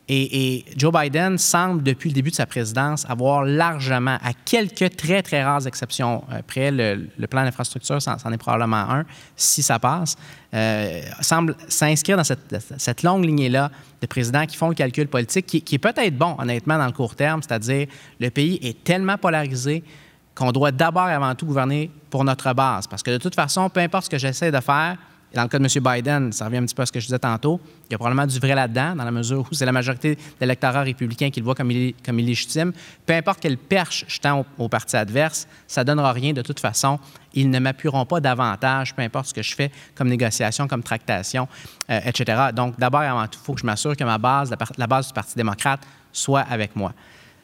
[0.09, 5.21] Et, Joe Biden semble, depuis le début de sa présidence, avoir largement, à quelques très,
[5.21, 9.05] très rares exceptions euh, près, le, plan d'infrastructure, c'en est probablement un,
[9.35, 10.15] si ça passe,
[10.55, 15.79] euh, semble s'inscrire dans cette, longue lignée-là de présidents qui font le calcul politique, qui,
[15.79, 17.89] peut-être bon, honnêtement, dans le court terme, c'est-à-dire
[18.21, 19.83] le pays est tellement polarisé
[20.37, 22.87] qu'on doit d'abord et avant tout gouverner pour notre base.
[22.87, 24.97] Parce que de toute façon, peu importe ce que j'essaie de faire,
[25.35, 25.83] dans le cas de M.
[25.83, 27.99] Biden, ça revient un petit peu à ce que je disais tantôt, il y a
[27.99, 31.41] probablement du vrai là-dedans, dans la mesure où c'est la majorité de l'électorat républicain qui
[31.41, 31.71] le voit comme,
[32.05, 32.73] comme illégitime.
[33.05, 36.61] Peu importe quelle perche je tends au, parti adverse, ça ne donnera rien de toute
[36.61, 36.99] façon.
[37.35, 41.49] Ils ne m'appuieront pas davantage, peu importe ce que je fais comme négociation, comme tractation,
[41.91, 42.49] euh, etc.
[42.55, 45.09] Donc, d'abord et avant tout, il faut que je m'assure que ma base, la, base
[45.09, 45.81] du Parti démocrate,
[46.13, 46.93] soit avec moi.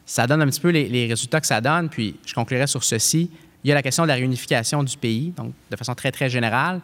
[0.07, 2.83] Ça donne un petit peu les, les résultats que ça donne, puis je conclurai sur
[2.83, 3.31] ceci.
[3.65, 6.29] Il y a la question de la réunification du pays, donc de façon très, très
[6.29, 6.81] générale.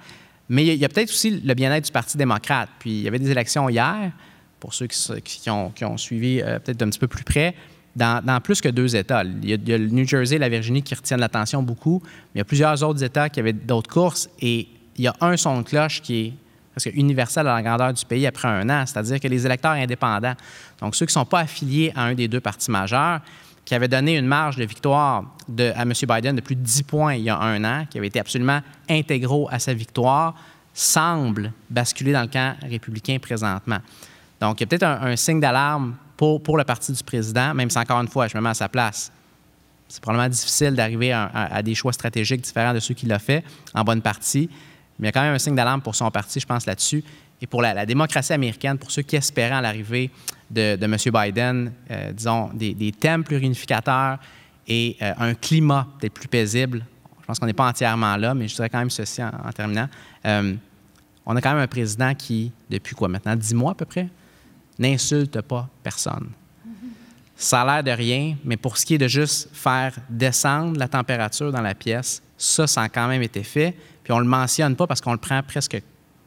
[0.49, 2.70] Mais il y a, peut-être aussi le bien-être du Parti démocrate.
[2.78, 4.12] Puis il y avait des élections hier,
[4.61, 7.55] pour ceux qui, ont, suivi euh, peut-être d'un petit peu plus près,
[7.94, 9.24] dans, plus que deux États.
[9.24, 12.38] Il y, a, le New Jersey et la Virginie qui retiennent l'attention beaucoup, mais il
[12.38, 15.59] y a plusieurs autres États qui avaient d'autres courses et il y a un son
[15.59, 16.32] de cloche qui est
[16.72, 20.34] presque universel à la grandeur du pays après un an, c'est-à-dire que les électeurs indépendants,
[20.80, 23.20] donc ceux qui ne sont pas affiliés à un des deux partis majeurs,
[23.69, 25.25] qui avait donné une marge de victoire
[25.59, 25.93] à M.
[26.09, 28.62] Biden de plus de 10 points il y a un an, qui avait été absolument
[28.89, 30.35] intégraux à sa victoire,
[30.73, 33.77] semble basculer dans le camp républicain présentement.
[34.41, 37.69] Donc, il y a peut-être un, signe d'alarme pour, pour le parti du président, même
[37.69, 39.12] si, encore une fois, je me mets à sa place.
[39.87, 43.45] C'est probablement difficile d'arriver à, à, des choix stratégiques différents de ceux qu'il a fait,
[43.75, 44.49] en bonne partie.
[44.99, 47.05] Mais il y a quand même un signe d'alarme pour son parti, je pense, là-dessus.
[47.41, 50.11] Et pour la, démocratie américaine, pour ceux qui espéraient à l'arrivée
[50.51, 50.97] de, M.
[51.12, 54.18] Biden, euh, disons, des, thèmes plus réunificateurs
[54.66, 56.84] et euh, un climat peut-être plus paisible.
[57.20, 59.89] Je pense qu'on n'est pas entièrement là, mais je dirais quand même ceci en, terminant.
[60.26, 60.55] Euh,
[61.26, 64.09] on a quand même un président qui, depuis quoi maintenant, dix mois à peu près,
[64.78, 66.30] n'insulte pas personne.
[67.36, 70.89] Ça a l'air de rien, mais pour ce qui est de juste faire descendre la
[70.89, 73.76] température dans la pièce, ça, ça a quand même été fait.
[74.03, 75.80] Puis on ne le mentionne pas parce qu'on le prend presque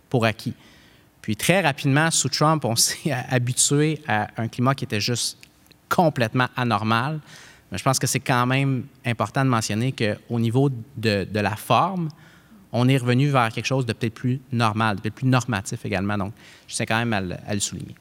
[0.10, 0.54] pour acquis.
[1.22, 5.38] Puis très rapidement, sous Trump, on s'est habitué à un climat qui était juste
[5.90, 7.20] complètement anormal.
[7.72, 12.10] Mais je pense que c'est quand même important de mentionner qu'au niveau de, la forme,
[12.74, 16.18] on est revenu vers quelque chose de peut-être plus normal, de peut-être plus normatif également.
[16.18, 16.34] Donc,
[16.68, 17.96] je tiens quand même à le, souligner.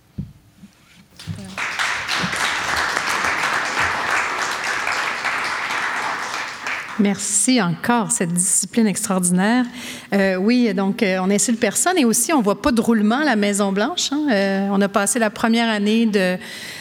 [7.01, 9.65] Merci encore, cette discipline extraordinaire.
[10.13, 13.25] Euh, oui, donc euh, on insulte personne et aussi on voit pas de roulement à
[13.25, 14.11] la Maison Blanche.
[14.13, 14.27] Hein.
[14.31, 16.37] Euh, on a passé la première année de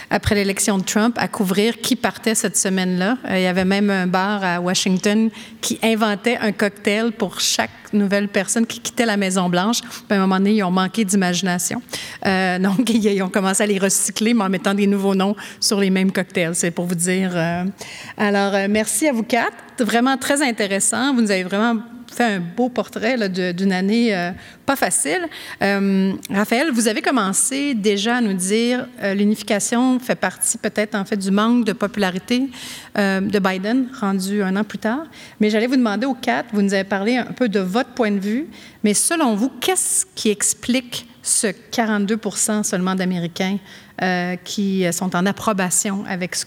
[0.09, 3.17] après l'élection de Trump à couvrir qui partait cette semaine-là.
[3.25, 5.29] Euh, il y avait même un bar à Washington
[5.61, 9.81] qui inventait un cocktail pour chaque nouvelle personne qui quittait la Maison-Blanche.
[10.09, 11.81] À un moment donné, ils ont manqué d'imagination.
[12.25, 15.79] Euh, donc, ils ont commencé à les recycler, mais en mettant des nouveaux noms sur
[15.79, 16.55] les mêmes cocktails.
[16.55, 17.31] C'est pour vous dire.
[17.33, 17.65] Euh.
[18.17, 19.57] Alors, merci à vous quatre.
[19.79, 21.13] Vraiment très intéressant.
[21.13, 21.77] Vous nous avez vraiment
[22.13, 24.31] fait un beau portrait d'une année euh,
[24.65, 25.27] pas facile.
[25.61, 31.05] Euh, Raphaël, vous avez commencé déjà à nous dire euh, l'unification fait partie peut-être en
[31.05, 32.49] fait du manque de popularité
[32.95, 35.03] de Biden rendu un an plus tard.
[35.39, 38.11] Mais j'allais vous demander aux quatre, vous nous avez parlé un peu de votre point
[38.11, 38.47] de vue,
[38.83, 43.57] mais selon vous, qu'est-ce qui explique ce 42% seulement d'Américains
[44.43, 46.45] qui sont en approbation avec ce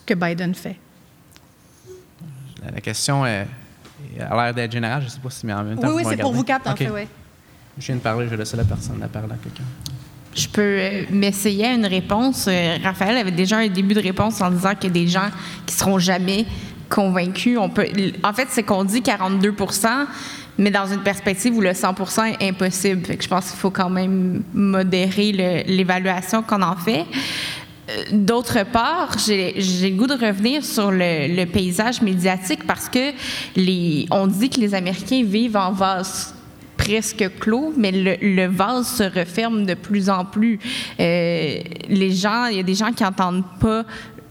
[0.00, 0.76] que Biden fait?
[2.72, 3.46] La question est,
[4.20, 5.00] a l'air d'être générale.
[5.00, 5.88] Je ne sais pas si mais en même temps.
[5.88, 7.02] Oui, oui, c'est pour vous quatre, en fait, oui.
[7.78, 9.64] Je viens de parler, je vais laisser la personne la parole à quelqu'un.
[10.34, 12.46] Je peux euh, m'essayer à une réponse.
[12.48, 15.28] Euh, Raphaël avait déjà un début de réponse en disant qu'il y a des gens
[15.66, 16.46] qui seront jamais
[16.88, 17.58] convaincus.
[17.58, 17.86] On peut,
[18.22, 20.06] en fait, c'est qu'on dit 42%
[20.58, 23.04] mais dans une perspective où le 100% est impossible.
[23.04, 27.04] Fait que je pense qu'il faut quand même modérer l'évaluation qu'on en fait.
[27.88, 33.12] Euh, d'autre part, j'ai le goût de revenir sur le, paysage médiatique parce que
[34.10, 36.34] on dit que les Américains vivent en vase
[36.76, 40.58] presque clos, mais le, vase se referme de plus en plus.
[40.98, 41.58] Euh,
[41.88, 43.84] les gens, il y a des gens qui n'entendent pas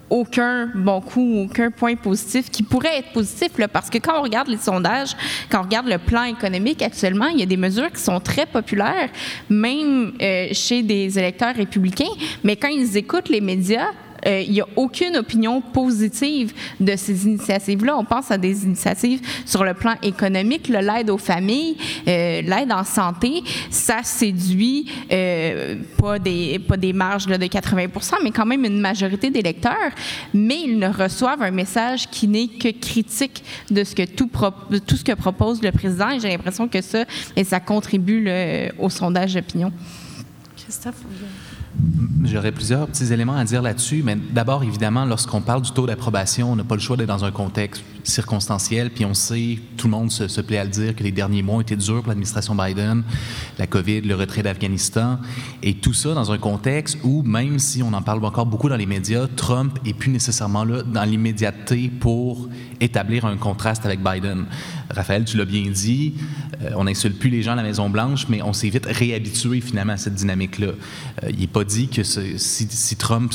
[0.10, 4.22] aucun bon coup, aucun point positif qui pourrait être positif, là, parce que quand on
[4.22, 5.16] regarde les sondages,
[5.50, 8.46] quand on regarde le plan économique actuellement, il y a des mesures qui sont très
[8.46, 9.10] populaires,
[9.50, 13.90] même euh, chez des électeurs républicains, mais quand ils écoutent les médias,
[14.26, 17.98] euh, il n'y a aucune opinion positive de ces initiatives-là.
[17.98, 22.84] On pense à des initiatives sur le plan économique, l'aide aux familles, euh, l'aide en
[22.84, 23.44] santé.
[23.70, 29.92] Ça séduit euh, pas, des, marges de 80% mais quand même une majorité d'électeurs.
[30.34, 34.30] Mais ils ne reçoivent un message qui n'est que critique de tout,
[34.96, 36.10] ce que propose le président.
[36.12, 37.06] Et j'ai l'impression que ça,
[37.36, 38.30] et ça contribue
[38.80, 39.72] au sondage d'opinion.
[40.56, 40.96] Christophe,
[42.24, 46.52] J'aurais plusieurs petits éléments à dire là-dessus, mais d'abord, évidemment, lorsqu'on parle du taux d'approbation,
[46.52, 49.92] on n'a pas le choix d'être dans un contexte circonstanciel, puis on sait, tout le
[49.92, 52.56] monde se, plaît à le dire, que les derniers mois ont été durs pour l'administration
[52.56, 53.04] Biden,
[53.58, 55.20] la COVID, le retrait d'Afghanistan,
[55.62, 58.76] et tout ça dans un contexte où, même si on en parle encore beaucoup dans
[58.76, 62.50] les médias, Trump est plus nécessairement là dans l'immédiateté pour
[62.80, 64.46] établir un contraste avec Biden.
[64.90, 66.14] Raphaël, tu l'as bien dit,
[66.62, 69.94] euh, on n'insulte plus les gens à la Maison-Blanche, mais on s'est vite réhabitué finalement
[69.94, 70.68] à cette dynamique-là.
[70.68, 73.34] Euh, il n'est pas dit que si, Trump,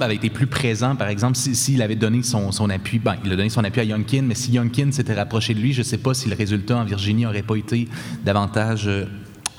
[0.00, 3.36] avait été plus présent, par exemple, s'il avait donné son, son appui, ben, il a
[3.36, 5.98] donné son appui à Youngkin, mais si Youngkin s'était rapproché de lui, je ne sais
[5.98, 7.88] pas si le résultat en Virginie n'aurait pas été
[8.24, 9.06] davantage euh,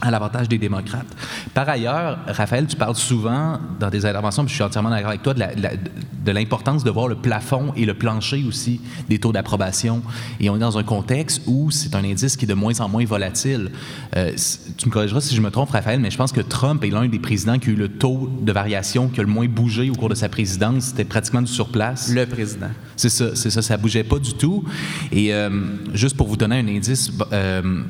[0.02, 1.08] à l'avantage des démocrates.
[1.54, 5.24] Par ailleurs, Raphaël, tu parles souvent dans des interventions, puis je suis entièrement d'accord avec
[5.24, 10.02] toi, de l'importance de, voir le plafond et le plancher aussi des taux d'approbation.
[10.40, 12.90] Et on est dans un contexte où c'est un indice qui est de moins en
[12.90, 13.72] moins volatile.
[14.16, 14.32] Euh,
[14.78, 17.08] tu me corrigeras si je me trompe, Raphaël, mais je pense que Trump est l'un
[17.08, 19.94] des présidents qui a eu le taux de variation qui a le moins bougé au
[19.94, 20.86] cours de sa présidence.
[20.86, 22.10] C'était pratiquement du surplace.
[22.10, 22.70] Le président.
[22.96, 24.64] C'est ça, c'est ça, ça bougeait pas du tout.
[25.12, 25.50] Et euh,
[25.94, 27.82] juste pour vous donner un indice, euh,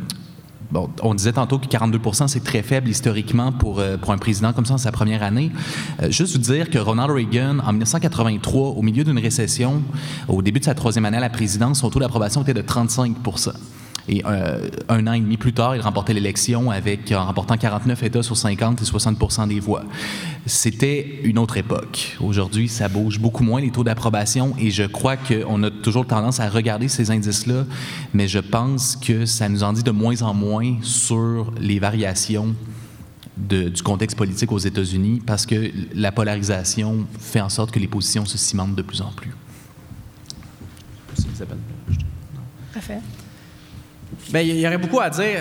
[1.01, 4.65] on disait tantôt que 42% c'est très faible historiquement pour, euh, pour un président comme
[4.65, 5.51] ça en sa première année.
[6.01, 9.81] Euh, juste vous dire que Ronald Reagan, en 1983, au milieu d'une récession,
[10.27, 13.15] au début de sa troisième année à la présidence, son taux d'approbation était de 35
[14.07, 18.03] et euh, un an et demi plus tard, il remportait l'élection avec, en remportant 49
[18.03, 19.83] États sur 50 et 60 des voix.
[20.45, 22.15] C'était une autre époque.
[22.19, 26.39] Aujourd'hui, ça bouge beaucoup moins les taux d'approbation et je crois qu'on a toujours tendance
[26.39, 27.65] à regarder ces indices-là,
[28.13, 32.55] mais je pense que ça nous en dit de moins en moins sur les variations
[33.37, 38.25] du contexte politique aux États-Unis parce que la polarisation fait en sorte que les positions
[38.25, 39.31] se cimentent de plus en plus.
[42.73, 42.99] Parfait.
[44.29, 45.39] Bien, il y aurait beaucoup à dire.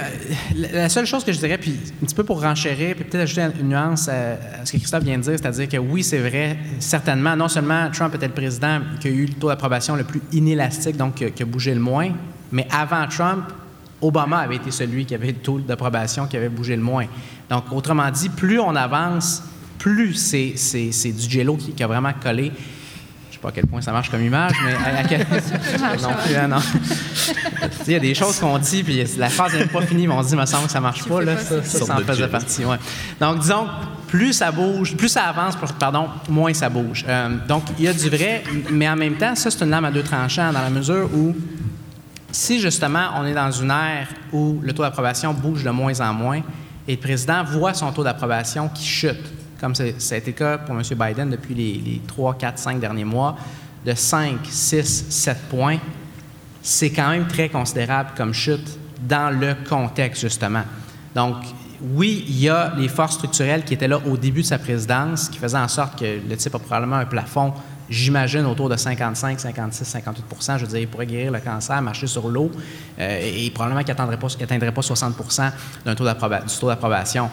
[0.72, 3.46] La seule chose que je dirais, puis un petit peu pour renchérir, puis peut-être ajouter
[3.60, 7.34] une nuance à, ce que Christophe vient de dire, c'est-à-dire que oui, c'est vrai, certainement,
[7.34, 10.96] non seulement Trump était le président qui a eu le taux d'approbation le plus inélastique,
[10.96, 12.10] donc qui a bougé le moins,
[12.52, 13.44] mais avant Trump,
[14.02, 17.06] Obama avait été celui qui avait le taux d'approbation qui avait bougé le moins.
[17.48, 19.42] Donc, autrement dit, plus on avance,
[19.78, 22.52] plus c'est du jello qui, qui a vraiment collé
[23.44, 25.20] pas à quel point ça marche comme image, mais à, quel...
[26.02, 26.56] non plus, hein, non.
[27.86, 30.22] Il y a des choses qu'on dit, puis la phrase n'est pas finie, mais on
[30.22, 31.20] se dit, me semble que ça marche pas.
[31.20, 32.64] Là, ça, ça, en faisait partie.
[32.64, 32.78] Ouais.
[33.20, 33.66] Donc, disons,
[34.08, 37.04] plus ça bouge, plus ça avance, pardon, moins ça bouge.
[37.06, 39.84] Euh, donc, il y a du vrai, mais en même temps, ça, c'est une lame
[39.84, 41.36] à deux tranchants dans la mesure où
[42.32, 46.14] si justement on est dans une ère où le taux d'approbation bouge de moins en
[46.14, 46.40] moins
[46.88, 49.22] et le président voit son taux d'approbation qui chute,
[49.60, 50.82] comme ça, a été le cas pour M.
[50.82, 53.36] Biden depuis les, 3, 4, 5 derniers mois,
[53.84, 55.78] de 5, 6, 7 points,
[56.62, 60.62] c'est quand même très considérable comme chute dans le contexte, justement.
[61.14, 61.36] Donc,
[61.94, 65.28] oui, il y a les forces structurelles qui étaient là au début de sa présidence,
[65.28, 67.52] qui faisaient en sorte que le type a probablement un plafond
[67.88, 72.06] j'imagine autour de 55, 56, 58 Je veux dire, il pourrait guérir le cancer, marcher
[72.06, 72.50] sur l'eau,
[72.98, 75.14] euh, et, probablement qu'il n'atteindrait pas, pas 60
[75.84, 77.30] d'un taux du taux d'approbation.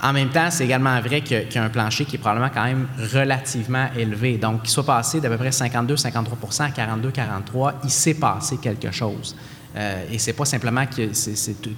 [0.00, 2.64] En même temps, c'est également vrai qu'il y, a un plancher qui est probablement quand
[2.64, 4.38] même relativement élevé.
[4.38, 9.34] Donc, qu'il soit passé d'à peu près 52-53% à 42-43%, il s'est passé quelque chose.
[9.76, 11.10] Euh, et c'est pas simplement que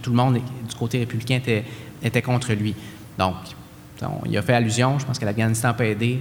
[0.03, 1.65] tout le monde du côté républicain était,
[2.03, 2.75] était contre lui.
[3.19, 3.35] Donc,
[4.27, 6.21] il a fait allusion, je pense que l'Afghanistan n'a pas aidé,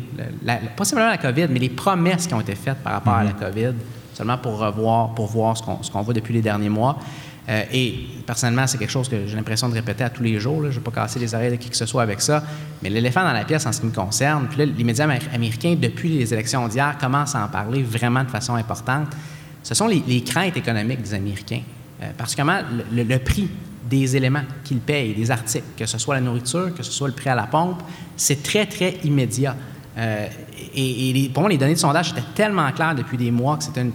[0.76, 3.32] pas simplement la COVID, mais les promesses qui ont été faites par rapport à la
[3.32, 3.52] mm-hmm.
[3.52, 3.74] COVID,
[4.14, 6.98] seulement pour revoir, pour voir ce qu'on voit depuis les derniers mois.
[7.50, 7.96] Euh, et
[8.26, 10.62] personnellement, c'est quelque chose que j'ai l'impression de répéter à tous les jours.
[10.64, 12.44] Je ne vais pas casser les oreilles de qui que ce soit avec ça.
[12.84, 15.76] Mais l'éléphant dans la pièce en ce qui me concerne, puis là, les médias américains,
[15.80, 19.08] depuis les élections d'hier, commencent à en parler vraiment de façon importante.
[19.64, 21.62] Ce sont les, craintes économiques des Américains.
[22.02, 22.62] Euh, particulièrement
[22.94, 23.50] le, prix
[23.90, 27.14] des éléments qu'ils payent, des articles, que ce soit la nourriture, que ce soit le
[27.14, 27.82] prix à la pompe,
[28.16, 29.56] c'est très, très immédiat.
[30.00, 30.28] Euh,
[30.76, 33.86] et, pour moi, les données de sondage étaient tellement claires depuis des mois que c'était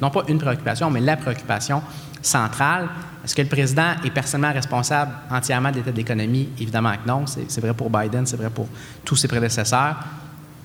[0.00, 1.82] non pas une préoccupation, mais la préoccupation
[2.20, 2.88] centrale.
[3.24, 6.48] Est-ce que le président est personnellement responsable entièrement de l'état de l'économie?
[6.58, 7.24] Évidemment que non.
[7.26, 8.66] C'est vrai pour Biden, c'est vrai pour
[9.04, 9.96] tous ses prédécesseurs.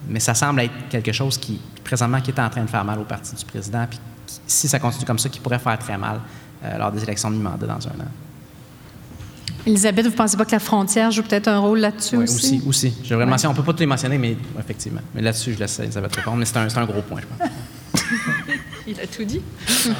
[0.09, 2.97] Mais ça semble être quelque chose qui, présentement, qui est en train de faire mal
[2.99, 3.85] au parti du président.
[3.87, 3.99] Puis
[4.47, 6.19] si ça continue comme ça, qui pourrait faire très mal
[6.63, 8.26] euh, lors des élections de mi-mandat dans un an.
[9.67, 12.61] Elisabeth, vous ne pensez pas que la frontière joue peut-être un rôle là-dessus oui, aussi?
[12.65, 12.67] aussi?
[12.67, 12.93] aussi.
[13.03, 13.25] Je ouais.
[13.25, 15.01] On ne peut pas tout les mentionner, mais effectivement.
[15.13, 16.37] Mais là-dessus, je laisse Elisabeth répondre.
[16.37, 17.49] Mais c'est un, un, gros point, je pense.
[18.87, 19.41] Il a tout dit.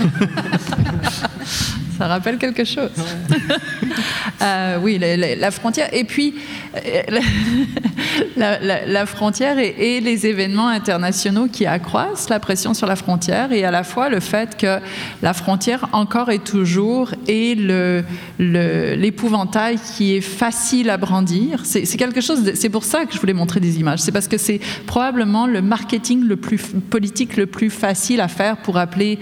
[1.98, 2.92] Ça rappelle quelque chose.
[4.40, 5.92] Euh, oui, la, frontière.
[5.92, 6.36] Et puis,
[6.76, 7.02] euh,
[8.36, 13.72] la, frontière et, les événements internationaux qui accroissent la pression sur la frontière et à
[13.72, 14.80] la fois le fait que
[15.24, 17.58] la frontière encore et toujours est
[18.38, 21.62] l'épouvantail le, qui est facile à brandir.
[21.66, 22.52] C'est quelque chose.
[22.54, 24.00] C'est pour ça que je voulais montrer des images.
[24.00, 26.60] C'est parce que c'est probablement le marketing le plus
[26.92, 29.18] politique le plus facile à faire pour appeler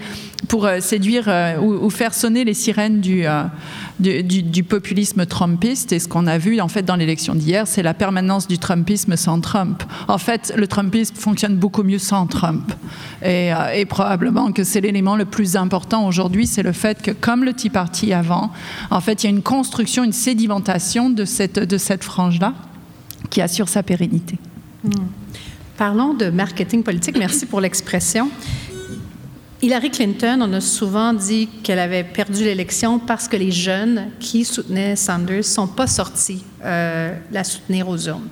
[0.48, 3.44] pour euh, séduire euh, ou, faire sonner les sirènes euh,
[3.98, 5.92] du, du, populisme trumpiste.
[5.92, 9.16] Et ce qu'on a vu en fait dans l'élection d'hier, c'est la permanence du trumpisme
[9.16, 9.82] sans Trump.
[10.08, 12.72] En fait, le trumpisme fonctionne beaucoup mieux sans Trump.
[13.24, 13.52] Et,
[13.88, 17.70] probablement que c'est l'élément le plus important aujourd'hui, c'est le fait que comme le Tea
[17.70, 18.52] Party avant,
[18.90, 22.52] en fait, il y a une construction, une sédimentation de cette, de cette frange-là
[23.30, 24.38] qui assure sa pérennité.
[24.84, 24.90] Hmm.
[25.76, 27.16] Parlons de marketing politique.
[27.18, 28.30] Merci pour l'expression.
[29.62, 34.44] Hillary Clinton, on a souvent dit qu'elle avait perdu l'élection parce que les jeunes qui
[34.44, 38.28] soutenaient Sanders ne sont pas sortis euh, la soutenir aux urnes.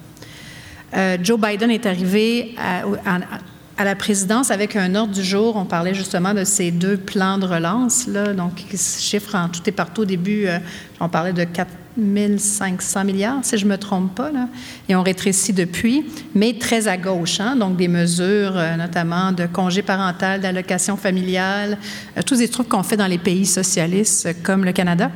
[0.95, 5.57] Euh, Joe Biden est arrivé à, la présidence avec un ordre du jour.
[5.57, 9.49] On parlait justement de ces deux plans de relance, là, donc qui se chiffrent en
[9.49, 10.03] tout et partout.
[10.03, 10.59] Au début, euh,
[11.01, 14.49] on parlait de 4 1500 milliards, si je ne me trompe pas, là,
[14.88, 19.47] et on rétrécit depuis, mais très à gauche, hein, donc des mesures euh, notamment de
[19.47, 21.78] congé parental, d'allocation familiale,
[22.16, 25.11] euh, tous des trucs qu'on fait dans les pays socialistes euh, comme le Canada.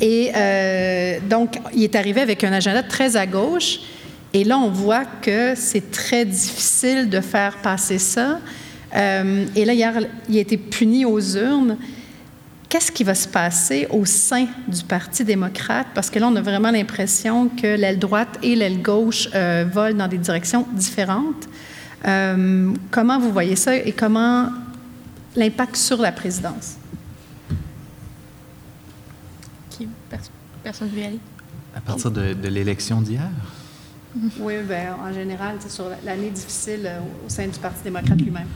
[0.00, 0.32] et
[1.28, 3.80] donc, il est arrivé avec un agenda très à gauche,
[4.32, 8.40] et là, on voit que c'est très difficile de faire passer ça.
[8.92, 9.94] et là, hier,
[10.28, 11.76] il a été puni aux urnes
[12.68, 15.86] qu'est-ce qui va se passer au sein du Parti démocrate?
[15.94, 19.98] Parce que là, on a vraiment l'impression que l'aile droite et l'aile gauche euh, volent
[19.98, 21.48] dans des directions différentes.
[22.06, 24.50] Euh, comment vous voyez ça et comment
[25.34, 26.76] l'impact sur la présidence?
[29.70, 29.88] Qui,
[30.62, 31.20] personne ne veut y aller?
[31.74, 33.28] À partir de, l'élection d'hier?
[34.40, 38.46] Oui, bien, en général, c'est sur l'année difficile euh, au sein du Parti démocrate lui-même.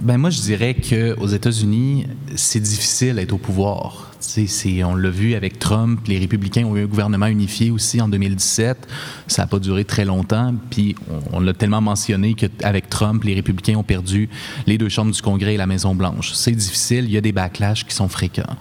[0.00, 4.12] Ben moi, je dirais qu'aux États-Unis, c'est difficile d'être au pouvoir.
[4.20, 8.08] C'est, on l'a vu avec Trump, les républicains ont eu un gouvernement unifié aussi en
[8.08, 8.86] 2017.
[9.26, 10.54] Ça n'a pas duré très longtemps.
[10.70, 10.94] Puis
[11.32, 14.28] on, l'a tellement mentionné qu'avec Trump, les républicains ont perdu
[14.66, 16.32] les deux chambres du Congrès et la Maison-Blanche.
[16.32, 18.56] C'est difficile, il y a des backlash qui sont fréquents.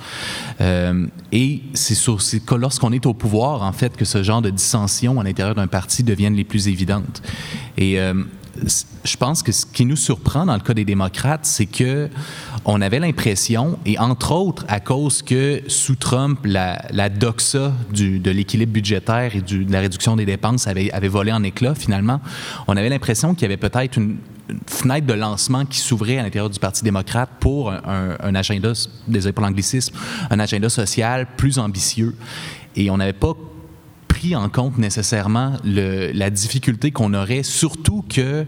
[0.62, 4.50] Euh, et c'est sur que lorsqu'on est au pouvoir, en fait, que ce genre de
[4.50, 7.22] dissensions à l'intérieur d'un parti deviennent les plus évidentes.
[7.78, 8.14] Et euh,
[9.03, 12.10] je pense que ce qui nous surprend dans le cas des démocrates, c'est que
[12.66, 18.74] on avait l'impression, et entre autres à cause que sous Trump, la, doxa de l'équilibre
[18.74, 22.20] budgétaire et de la réduction des dépenses avait, volé en éclats finalement,
[22.68, 24.18] on avait l'impression qu'il y avait peut-être une,
[24.66, 28.72] fenêtre de lancement qui s'ouvrait à l'intérieur du Parti démocrate pour un, agenda,
[29.08, 29.93] désolé pour l'anglicisme,
[30.30, 32.16] un agenda social plus ambitieux.
[32.76, 33.34] Et on n'avait pas
[34.36, 38.45] en compte nécessairement la difficulté qu'on aurait, surtout que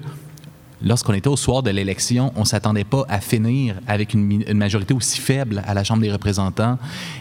[0.81, 4.93] lorsqu'on était au soir de l'élection, on ne s'attendait pas à finir avec une, majorité
[4.93, 6.77] aussi faible à la Chambre des représentants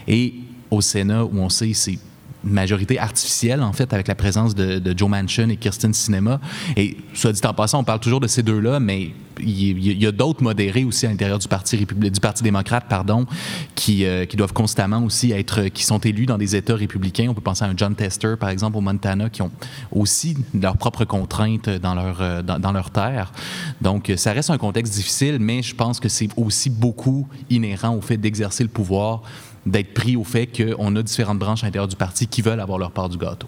[0.07, 0.33] et
[0.71, 1.99] au Sénat, où on sait c'est
[2.43, 6.39] majorité artificielle, en fait, avec la présence de, Joe Manchin et Kirsten Sinema.
[6.75, 9.11] Et soit dit en passant, on parle toujours de ces deux-là, mais
[9.41, 13.25] il y, a d'autres modérés aussi à l'intérieur du Parti, du Parti démocrate pardon,
[13.73, 17.27] qui, euh, qui doivent constamment aussi être, qui sont élus dans des États républicains.
[17.29, 19.51] On peut penser à un John Tester, par exemple, au Montana, qui ont
[19.91, 23.31] aussi leurs propres contraintes dans leur, euh, dans, dans leur terre.
[23.79, 28.01] Donc, ça reste un contexte difficile, mais je pense que c'est aussi beaucoup inhérent au
[28.01, 29.21] fait d'exercer le pouvoir
[29.65, 32.77] d'être pris au fait qu'on a différentes branches à l'intérieur du parti qui veulent avoir
[32.77, 33.47] leur part du gâteau.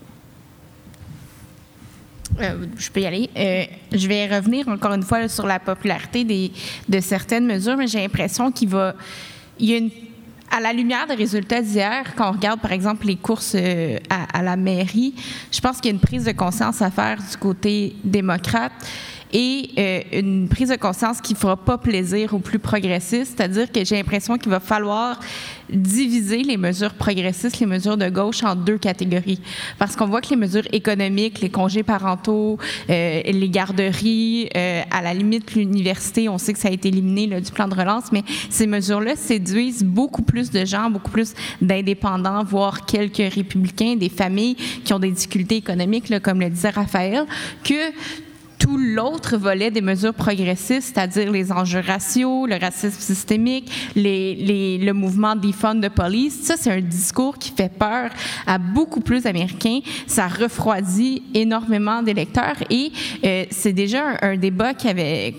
[2.39, 3.29] Euh, je peux y aller.
[3.35, 6.51] Euh, je vais revenir encore une fois sur la popularité des,
[6.87, 8.95] de certaines mesures, mais j'ai l'impression qu'il va.
[9.59, 9.91] Il y a une,
[10.49, 14.39] à la lumière des résultats d'hier, quand on regarde par exemple les courses euh, à,
[14.39, 15.13] à, la mairie,
[15.51, 18.71] je pense qu'il y a une prise de conscience à faire du côté démocrate
[19.33, 23.83] et euh, une prise de conscience qui fera pas plaisir aux plus progressistes, c'est-à-dire que
[23.85, 25.19] j'ai l'impression qu'il va falloir
[25.69, 29.39] diviser les mesures progressistes, les mesures de gauche en deux catégories.
[29.79, 32.57] Parce qu'on voit que les mesures économiques, les congés parentaux,
[32.89, 37.39] euh, les garderies, euh, à la limite l'université, on sait que ça a été éliminé
[37.39, 42.43] du plan de relance, mais ces mesures-là séduisent beaucoup plus de gens, beaucoup plus d'indépendants,
[42.43, 47.25] voire quelques républicains, des familles qui ont des difficultés économiques, comme le disait Raphaël,
[47.63, 47.91] que
[48.61, 54.77] tout l'autre volet des mesures progressistes, c'est-à-dire les enjeux raciaux, le racisme systémique, les, les,
[54.77, 58.11] le mouvement defund the police, ça, c'est un discours qui fait peur
[58.45, 59.79] à beaucoup plus d'Américains.
[60.05, 62.91] Ça refroidit énormément d'électeurs et
[63.23, 64.73] euh, c'est déjà un, débat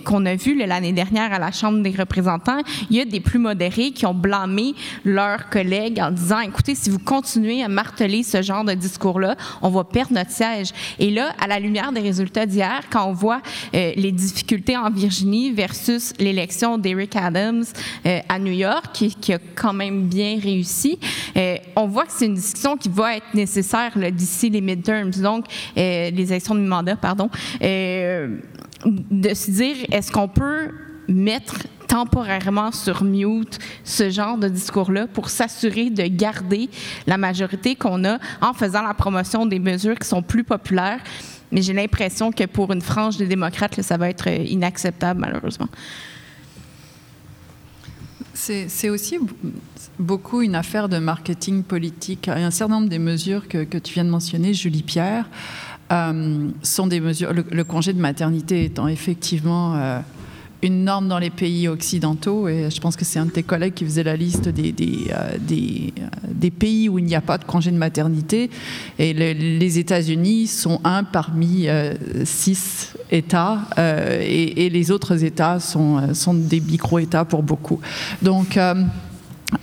[0.04, 2.60] qu'on a vu l'année dernière à la Chambre des représentants.
[2.90, 4.74] Il y a des plus modérés qui ont blâmé
[5.04, 9.70] leurs collègues en disant, écoutez, si vous continuez à marteler ce genre de discours-là, on
[9.70, 10.70] va perdre notre siège.
[10.98, 13.42] Et là, à la lumière des résultats d'hier, quand on on voit
[13.74, 17.64] euh, les difficultés en Virginie versus l'élection d'Eric Adams
[18.06, 20.98] euh, à New York, qui, a quand même bien réussi,
[21.36, 25.44] euh, on voit que c'est une discussion qui va être nécessaire d'ici les midterms, donc
[25.76, 27.28] les élections de mandat, pardon,
[27.60, 30.70] de se dire est-ce qu'on peut
[31.08, 36.70] mettre temporairement sur mute ce genre de discours-là pour s'assurer de garder
[37.06, 41.00] la majorité qu'on a en faisant la promotion des mesures qui sont plus populaires?
[41.52, 45.68] Mais j'ai l'impression que pour une frange des démocrates, ça va être euh, inacceptable, malheureusement.
[48.34, 49.18] C'est aussi
[50.00, 52.26] beaucoup une affaire de marketing politique.
[52.26, 55.26] Un certain nombre des mesures que, tu viens de mentionner, Julie Pierre,
[55.92, 57.32] euh, sont des mesures.
[57.32, 60.00] Le, congé de maternité étant effectivement euh,
[60.62, 63.74] une norme dans les pays occidentaux, et je pense que c'est un de tes collègues
[63.74, 67.36] qui faisait la liste des, des, euh, euh, des pays où il n'y a pas
[67.36, 68.48] de congé de maternité.
[68.98, 71.94] Et les États-Unis sont un parmi euh,
[72.24, 77.80] six États, et, et, les autres États sont, sont des micro-États pour beaucoup.
[78.22, 78.58] Donc,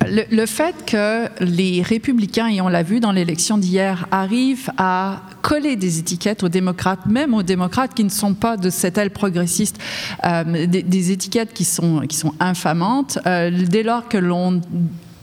[0.08, 5.76] le, fait que les républicains, et on l'a vu dans l'élection d'hier, arrivent à coller
[5.76, 9.78] des étiquettes aux démocrates, même aux démocrates qui ne sont pas de cette aile progressiste,
[10.26, 14.62] euh, des, étiquettes qui sont, qui sont infamantes, euh, dès lors que l'on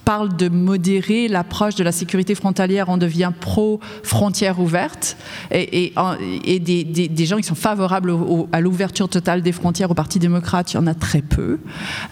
[0.06, 5.16] parle de modérer l'approche de la sécurité frontalière, on devient pro-frontières ouvertes.
[5.50, 5.92] Et,
[6.44, 8.14] et, des, des, gens qui sont favorables
[8.52, 11.58] à l'ouverture totale des frontières au Parti démocrate, il y en a très peu.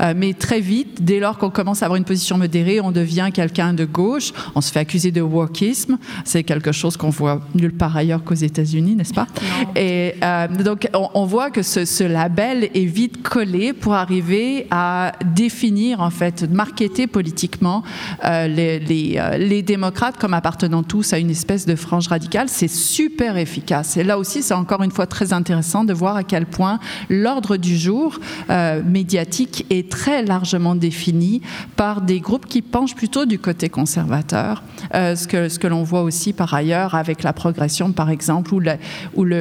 [0.00, 3.30] Euh, mais très vite, dès lors qu'on commence à avoir une position modérée, on devient
[3.32, 4.32] quelqu'un de gauche.
[4.56, 5.98] On se fait accuser de wokisme.
[6.24, 9.28] C'est quelque chose qu'on voit nulle part ailleurs qu'aux États-Unis, n'est-ce pas?
[9.76, 15.12] Et euh, donc, on, voit que ce, ce, label est vite collé pour arriver à
[15.24, 17.83] définir, en fait, marketer politiquement
[18.24, 22.48] euh, les, euh, les, démocrates comme appartenant tous à une espèce de frange radicale.
[22.48, 23.96] C'est super efficace.
[23.96, 26.78] Et là aussi, c'est encore une fois très intéressant de voir à quel point
[27.08, 28.18] l'ordre du jour
[28.50, 31.40] euh, médiatique est très largement défini
[31.76, 34.62] par des groupes qui penchent plutôt du côté conservateur,
[34.92, 38.60] ce que, ce que l'on voit aussi par ailleurs avec la progression, par exemple, ou
[38.60, 38.76] le,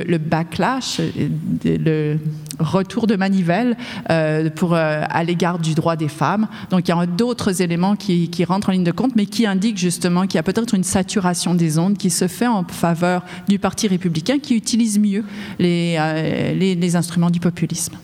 [0.03, 1.01] le, backlash,
[1.63, 2.17] le
[2.59, 3.77] retour de manivelle
[4.55, 6.47] pour, à l'égard du droit des femmes.
[6.69, 9.45] Donc il y a d'autres éléments qui, qui rentre en ligne de compte, mais qui
[9.45, 13.23] indique justement qu'il y a peut-être une saturation des ondes qui se fait en faveur
[13.47, 15.23] du Parti républicain qui utilise mieux
[15.59, 17.95] les, euh, instruments du populisme.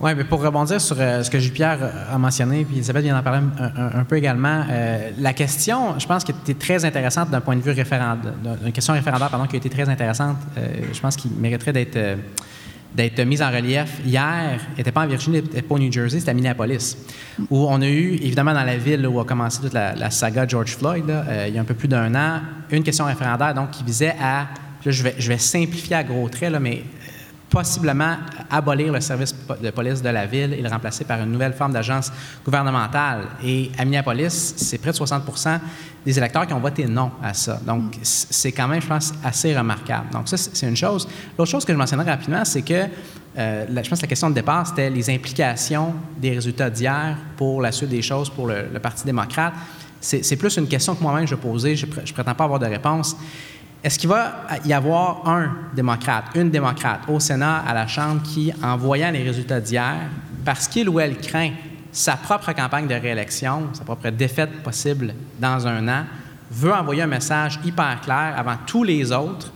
[0.00, 1.78] Oui, mais pour rebondir sur euh, ce que Jules-Pierre
[2.12, 6.24] a mentionné, puis Elisabeth vient d'en parler un, peu également, euh, la question, je pense,
[6.24, 8.32] qui était très intéressante d'un point de vue référendaire,
[8.64, 10.36] une question référendaire, pardon, qui a été très intéressante,
[10.92, 11.98] je pense qu'il mériterait d'être
[12.94, 16.30] d'être mise en relief hier n'était pas en Virginie, n'était pas au New Jersey, c'était
[16.30, 16.96] à Minneapolis,
[17.50, 20.76] où on a eu, évidemment, dans la ville où a commencé toute la, saga George
[20.76, 22.40] Floyd, euh, il y a un peu plus d'un an,
[22.70, 24.48] une question référendaire donc, qui visait à,
[24.86, 26.84] je, vais, je vais simplifier à gros traits, là, mais
[27.54, 28.16] possiblement
[28.50, 29.32] abolir le service
[29.62, 32.10] de police de la ville et le remplacer par une nouvelle forme d'agence
[32.44, 33.26] gouvernementale.
[33.44, 35.22] Et à Minneapolis, c'est près de 60
[36.04, 37.60] des électeurs qui ont voté non à ça.
[37.64, 40.10] Donc, c'est quand même, je pense, assez remarquable.
[40.12, 41.06] Donc, ça, c'est une chose.
[41.38, 42.88] L'autre chose que je mentionnerai rapidement, c'est que
[43.36, 47.62] euh, je pense que la question de départ, c'était les implications des résultats d'hier pour
[47.62, 49.54] la suite des choses pour le, Parti démocrate.
[50.00, 53.16] C'est plus une question que moi-même je posais, je ne prétends pas avoir de réponse.
[53.84, 58.50] Est-ce qu'il va y avoir un démocrate, une démocrate au Sénat, à la Chambre, qui,
[58.62, 60.08] en voyant les résultats d'hier,
[60.42, 61.50] parce qu'il ou elle craint
[61.92, 66.04] sa propre campagne de réélection, sa propre défaite possible dans un an,
[66.50, 69.52] veut envoyer un message hyper clair avant tous les autres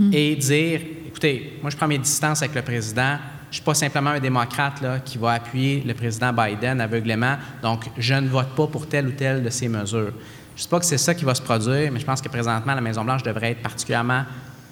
[0.00, 0.10] hmm.
[0.12, 3.18] et dire écoutez, moi, je prends mes distances avec le président.
[3.50, 7.36] Je ne suis pas simplement un démocrate là, qui va appuyer le président Biden aveuglément,
[7.62, 10.12] donc je ne vote pas pour telle ou telle de ces mesures.
[10.60, 12.28] Je ne sais pas que c'est ça qui va se produire, mais je pense que
[12.28, 14.24] présentement, la Maison-Blanche devrait être particulièrement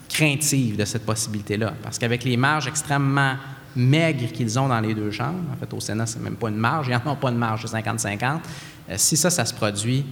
[0.07, 1.73] craintive de cette possibilité-là.
[1.83, 3.37] Parce qu'avec les marges extrêmement
[3.75, 6.59] maigres qu'ils ont dans les deux chambres, en fait, au Sénat, c'est même pas une
[6.59, 8.21] marge, ils n'en ont pas de marge de 50-50,
[8.91, 10.05] euh, si ça, ça se produit,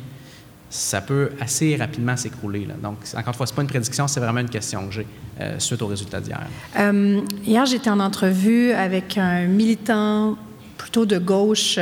[0.71, 2.67] ça peut assez rapidement s'écrouler.
[2.83, 5.07] Donc, encore une fois, ce n'est pas une prédiction, c'est vraiment une question que j'ai
[5.43, 6.41] euh, suite aux résultats d'hier.
[6.79, 10.39] Euh, hier, j'étais en entrevue avec un militant
[10.79, 11.79] plutôt de gauche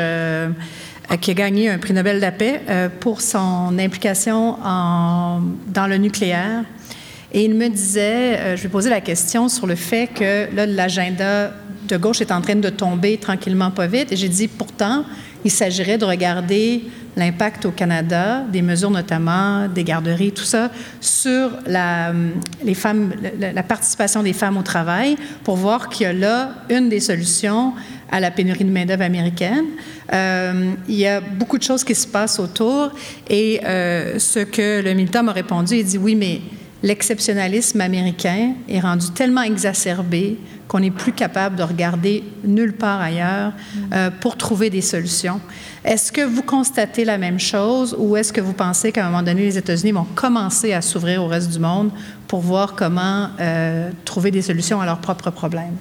[1.20, 2.60] qui a gagné un prix Nobel de la paix
[3.00, 6.64] pour son implication dans le nucléaire.
[7.32, 11.52] Et il me disait, je lui posais la question sur le fait que l'agenda
[11.88, 14.12] de gauche est en train de tomber tranquillement pas vite.
[14.12, 15.04] Et j'ai dit, pourtant,
[15.44, 16.84] il s'agirait de regarder
[17.16, 20.70] l'impact au Canada, des mesures notamment des garderies, tout ça,
[21.00, 22.12] sur la,
[22.64, 26.88] les femmes, la, participation des femmes au travail, pour voir qu'il y a là une
[26.88, 27.72] des solutions
[28.14, 29.64] à la pénurie de main-d'œuvre américaine.
[30.12, 32.92] Euh, il y a beaucoup de choses qui se passent autour
[33.28, 36.40] et euh, ce que le militant m'a répondu, il dit oui, mais
[36.84, 40.38] l'exceptionnalisme américain est rendu tellement exacerbé
[40.68, 43.52] qu'on n'est plus capable de regarder nulle part ailleurs
[43.92, 45.40] euh, pour trouver des solutions.
[45.84, 49.24] Est-ce que vous constatez la même chose ou est-ce que vous pensez qu'à un moment
[49.24, 51.90] donné, les États-Unis vont commencer à s'ouvrir au reste du monde
[52.28, 53.30] pour voir comment
[54.04, 55.74] trouver des solutions à leurs propres problèmes?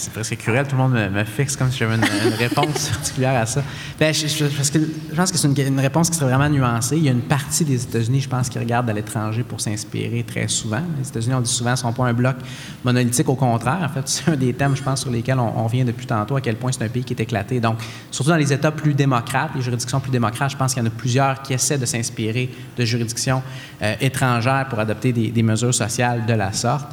[0.00, 3.46] C'est presque cruel, tout le monde me, fixe comme si j'avais une, réponse particulière à
[3.46, 3.62] ça.
[3.98, 6.96] Ben, je, parce que je pense que c'est une, réponse qui serait vraiment nuancée.
[6.96, 10.24] Il y a une partie des États-Unis, je pense, qui regardent à l'étranger pour s'inspirer
[10.24, 10.82] très souvent.
[10.98, 12.36] Les États-Unis, on dit souvent, ne sont pas un bloc
[12.82, 13.80] monolithique, au contraire.
[13.82, 16.40] En fait, c'est un des thèmes, je pense, sur lesquels on, revient depuis tantôt, à
[16.40, 17.60] quel point c'est un pays qui est éclaté.
[17.60, 17.78] Donc,
[18.10, 20.88] surtout dans les États plus démocrates, les juridictions plus démocrates, je pense qu'il y en
[20.88, 23.42] a plusieurs qui essaient de s'inspirer de juridictions
[23.82, 26.88] euh, étrangères pour adopter des mesures sociales de la sorte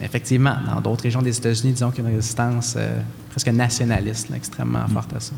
[0.00, 3.00] effectivement, dans d'autres régions des États-Unis, disons qu'il y a une résistance euh,
[3.30, 4.92] presque nationaliste, extrêmement mm.
[4.92, 5.32] forte à ça.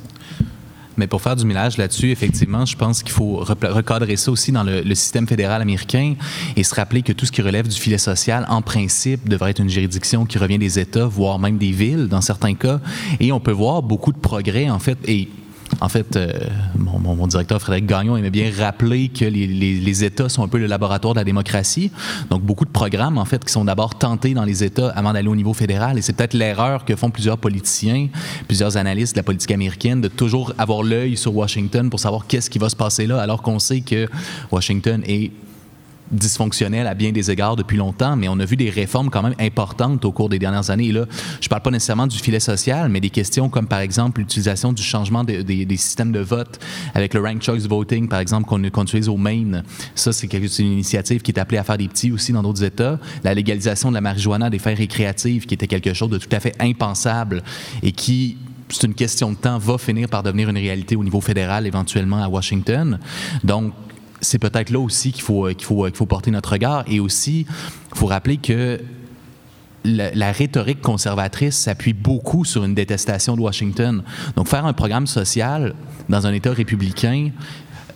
[0.96, 4.62] Mais pour faire du millage là-dessus, effectivement, je pense qu'il faut recadrer ça aussi dans
[4.62, 6.14] le, système fédéral américain
[6.54, 9.60] et se rappeler que tout ce qui relève du filet social, en principe, devrait être
[9.60, 12.80] une juridiction qui revient des États, voire même des villes dans certains cas.
[13.18, 15.28] Et on peut voir beaucoup de progrès, en fait, et
[15.80, 16.32] en fait, euh,
[16.76, 21.14] mon, directeur Frédéric Gagnon aimait bien rappeler que les, États sont un peu le laboratoire
[21.14, 21.90] de la démocratie.
[22.30, 25.28] Donc, beaucoup de programmes, en fait, qui sont d'abord tentés dans les États avant d'aller
[25.28, 25.98] au niveau fédéral.
[25.98, 28.08] Et c'est peut-être l'erreur que font plusieurs politiciens,
[28.46, 32.50] plusieurs analystes de la politique américaine, de toujours avoir l'œil sur Washington pour savoir qu'est-ce
[32.50, 34.08] qui va se passer là, alors qu'on sait que
[34.50, 35.30] Washington est
[36.10, 39.34] dysfonctionnel à bien des égards depuis longtemps, mais on a vu des réformes quand même
[39.40, 40.88] importantes au cours des dernières années.
[40.88, 41.06] Et là,
[41.40, 44.82] je parle pas nécessairement du filet social, mais des questions comme par exemple l'utilisation du
[44.82, 46.60] changement des systèmes de vote
[46.94, 49.62] avec le ranked choice voting, par exemple, qu'on utilise au Maine.
[49.94, 52.98] Ça, c'est une initiative qui est appelée à faire des petits aussi dans d'autres États.
[53.22, 56.40] La légalisation de la marijuana des fins récréatives, qui était quelque chose de tout à
[56.40, 57.42] fait impensable
[57.82, 58.36] et qui
[58.70, 62.22] c'est une question de temps, va finir par devenir une réalité au niveau fédéral, éventuellement
[62.22, 62.98] à Washington.
[63.44, 63.72] Donc,
[64.24, 66.84] c'est peut-être là aussi qu'il faut, qu'il faut, qu'il faut porter notre regard.
[66.88, 67.46] Et aussi,
[67.92, 68.80] il faut rappeler que
[69.84, 74.02] la, rhétorique conservatrice s'appuie beaucoup sur une détestation de Washington.
[74.36, 75.74] Donc, faire un programme social
[76.08, 77.30] dans un État républicain,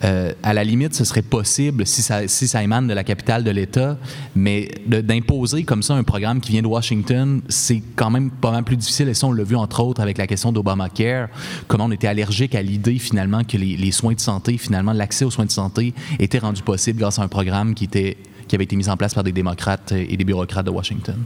[0.05, 3.97] euh, à la limite, ce serait possible si ça, émane de la capitale de l'État,
[4.37, 8.65] mais d'imposer comme ça un programme qui vient de Washington, c'est quand même pas mal
[8.65, 9.09] plus difficile.
[9.09, 11.29] Et ça, on l'a vu entre autres avec la question d'Obamacare,
[11.66, 15.31] comment on était allergique à l'idée finalement que les, soins de santé, finalement l'accès aux
[15.31, 18.16] soins de santé était rendu possible grâce à un programme qui, était,
[18.47, 21.16] qui avait été mis en place par des démocrates et des bureaucrates de Washington.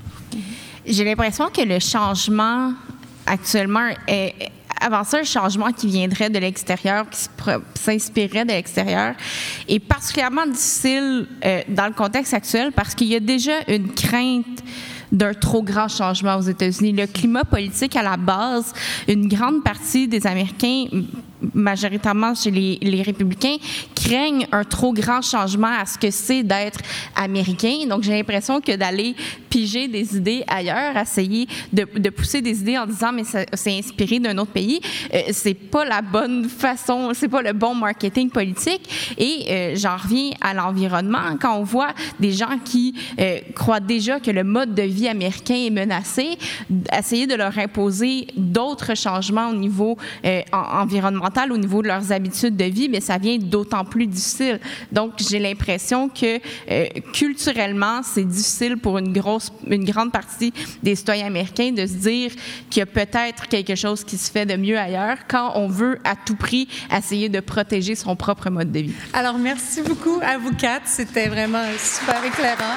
[0.87, 2.73] J'ai l'impression que le changement
[3.27, 4.51] actuellement est
[4.83, 7.29] avant ça, un changement qui viendrait de l'extérieur, qui
[7.75, 9.15] s'inspirerait de l'extérieur,
[9.69, 14.63] est particulièrement difficile euh, dans le contexte actuel parce qu'il y a déjà une crainte
[15.13, 16.93] d'un trop grand changement aux États-Unis.
[16.93, 18.73] Le climat politique à la base,
[19.07, 20.87] une grande partie des Américains
[21.55, 23.57] majoritairement chez les, républicains,
[23.95, 26.81] craignent un trop grand changement à ce que c'est d'être
[27.17, 27.87] américain.
[27.89, 29.15] Donc, j'ai l'impression que d'aller
[29.49, 34.39] piger des idées ailleurs, essayer de, pousser des idées en disant mais c'est inspiré d'un
[34.39, 34.81] autre pays,
[35.13, 38.89] euh, c'est pas la bonne façon, c'est pas le bon marketing politique.
[39.19, 41.37] Et euh, j'en reviens à l'environnement.
[41.41, 45.55] Quand on voit des gens qui euh, croient déjà que le mode de vie américain
[45.55, 46.39] est menacé,
[46.97, 50.43] essayer de leur imposer d'autres changements au niveau euh,
[51.51, 54.61] au niveau de leurs habitudes de vie, mais ça vient d'autant plus difficile.
[54.91, 56.39] Donc, j'ai l'impression que
[56.71, 60.53] euh, culturellement, c'est difficile pour une grosse, une grande partie
[60.83, 62.31] des citoyens américains de se dire
[62.71, 65.99] qu'il y a peut-être quelque chose qui se fait de mieux ailleurs quand on veut
[66.05, 68.95] à tout prix essayer de protéger son propre mode de vie.
[69.13, 70.87] Alors, merci beaucoup à vous quatre.
[70.87, 72.77] C'était vraiment super éclairant.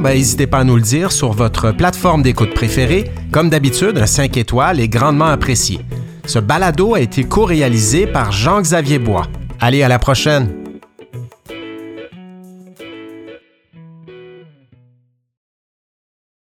[0.00, 3.10] ben, n'hésitez pas à nous le dire sur votre plateforme d'écoute préférée.
[3.30, 5.80] Comme d'habitude, un 5 étoiles est grandement apprécié.
[6.26, 9.26] Ce balado a été co-réalisé par Jean-Xavier Bois.
[9.60, 10.65] Allez, à la prochaine!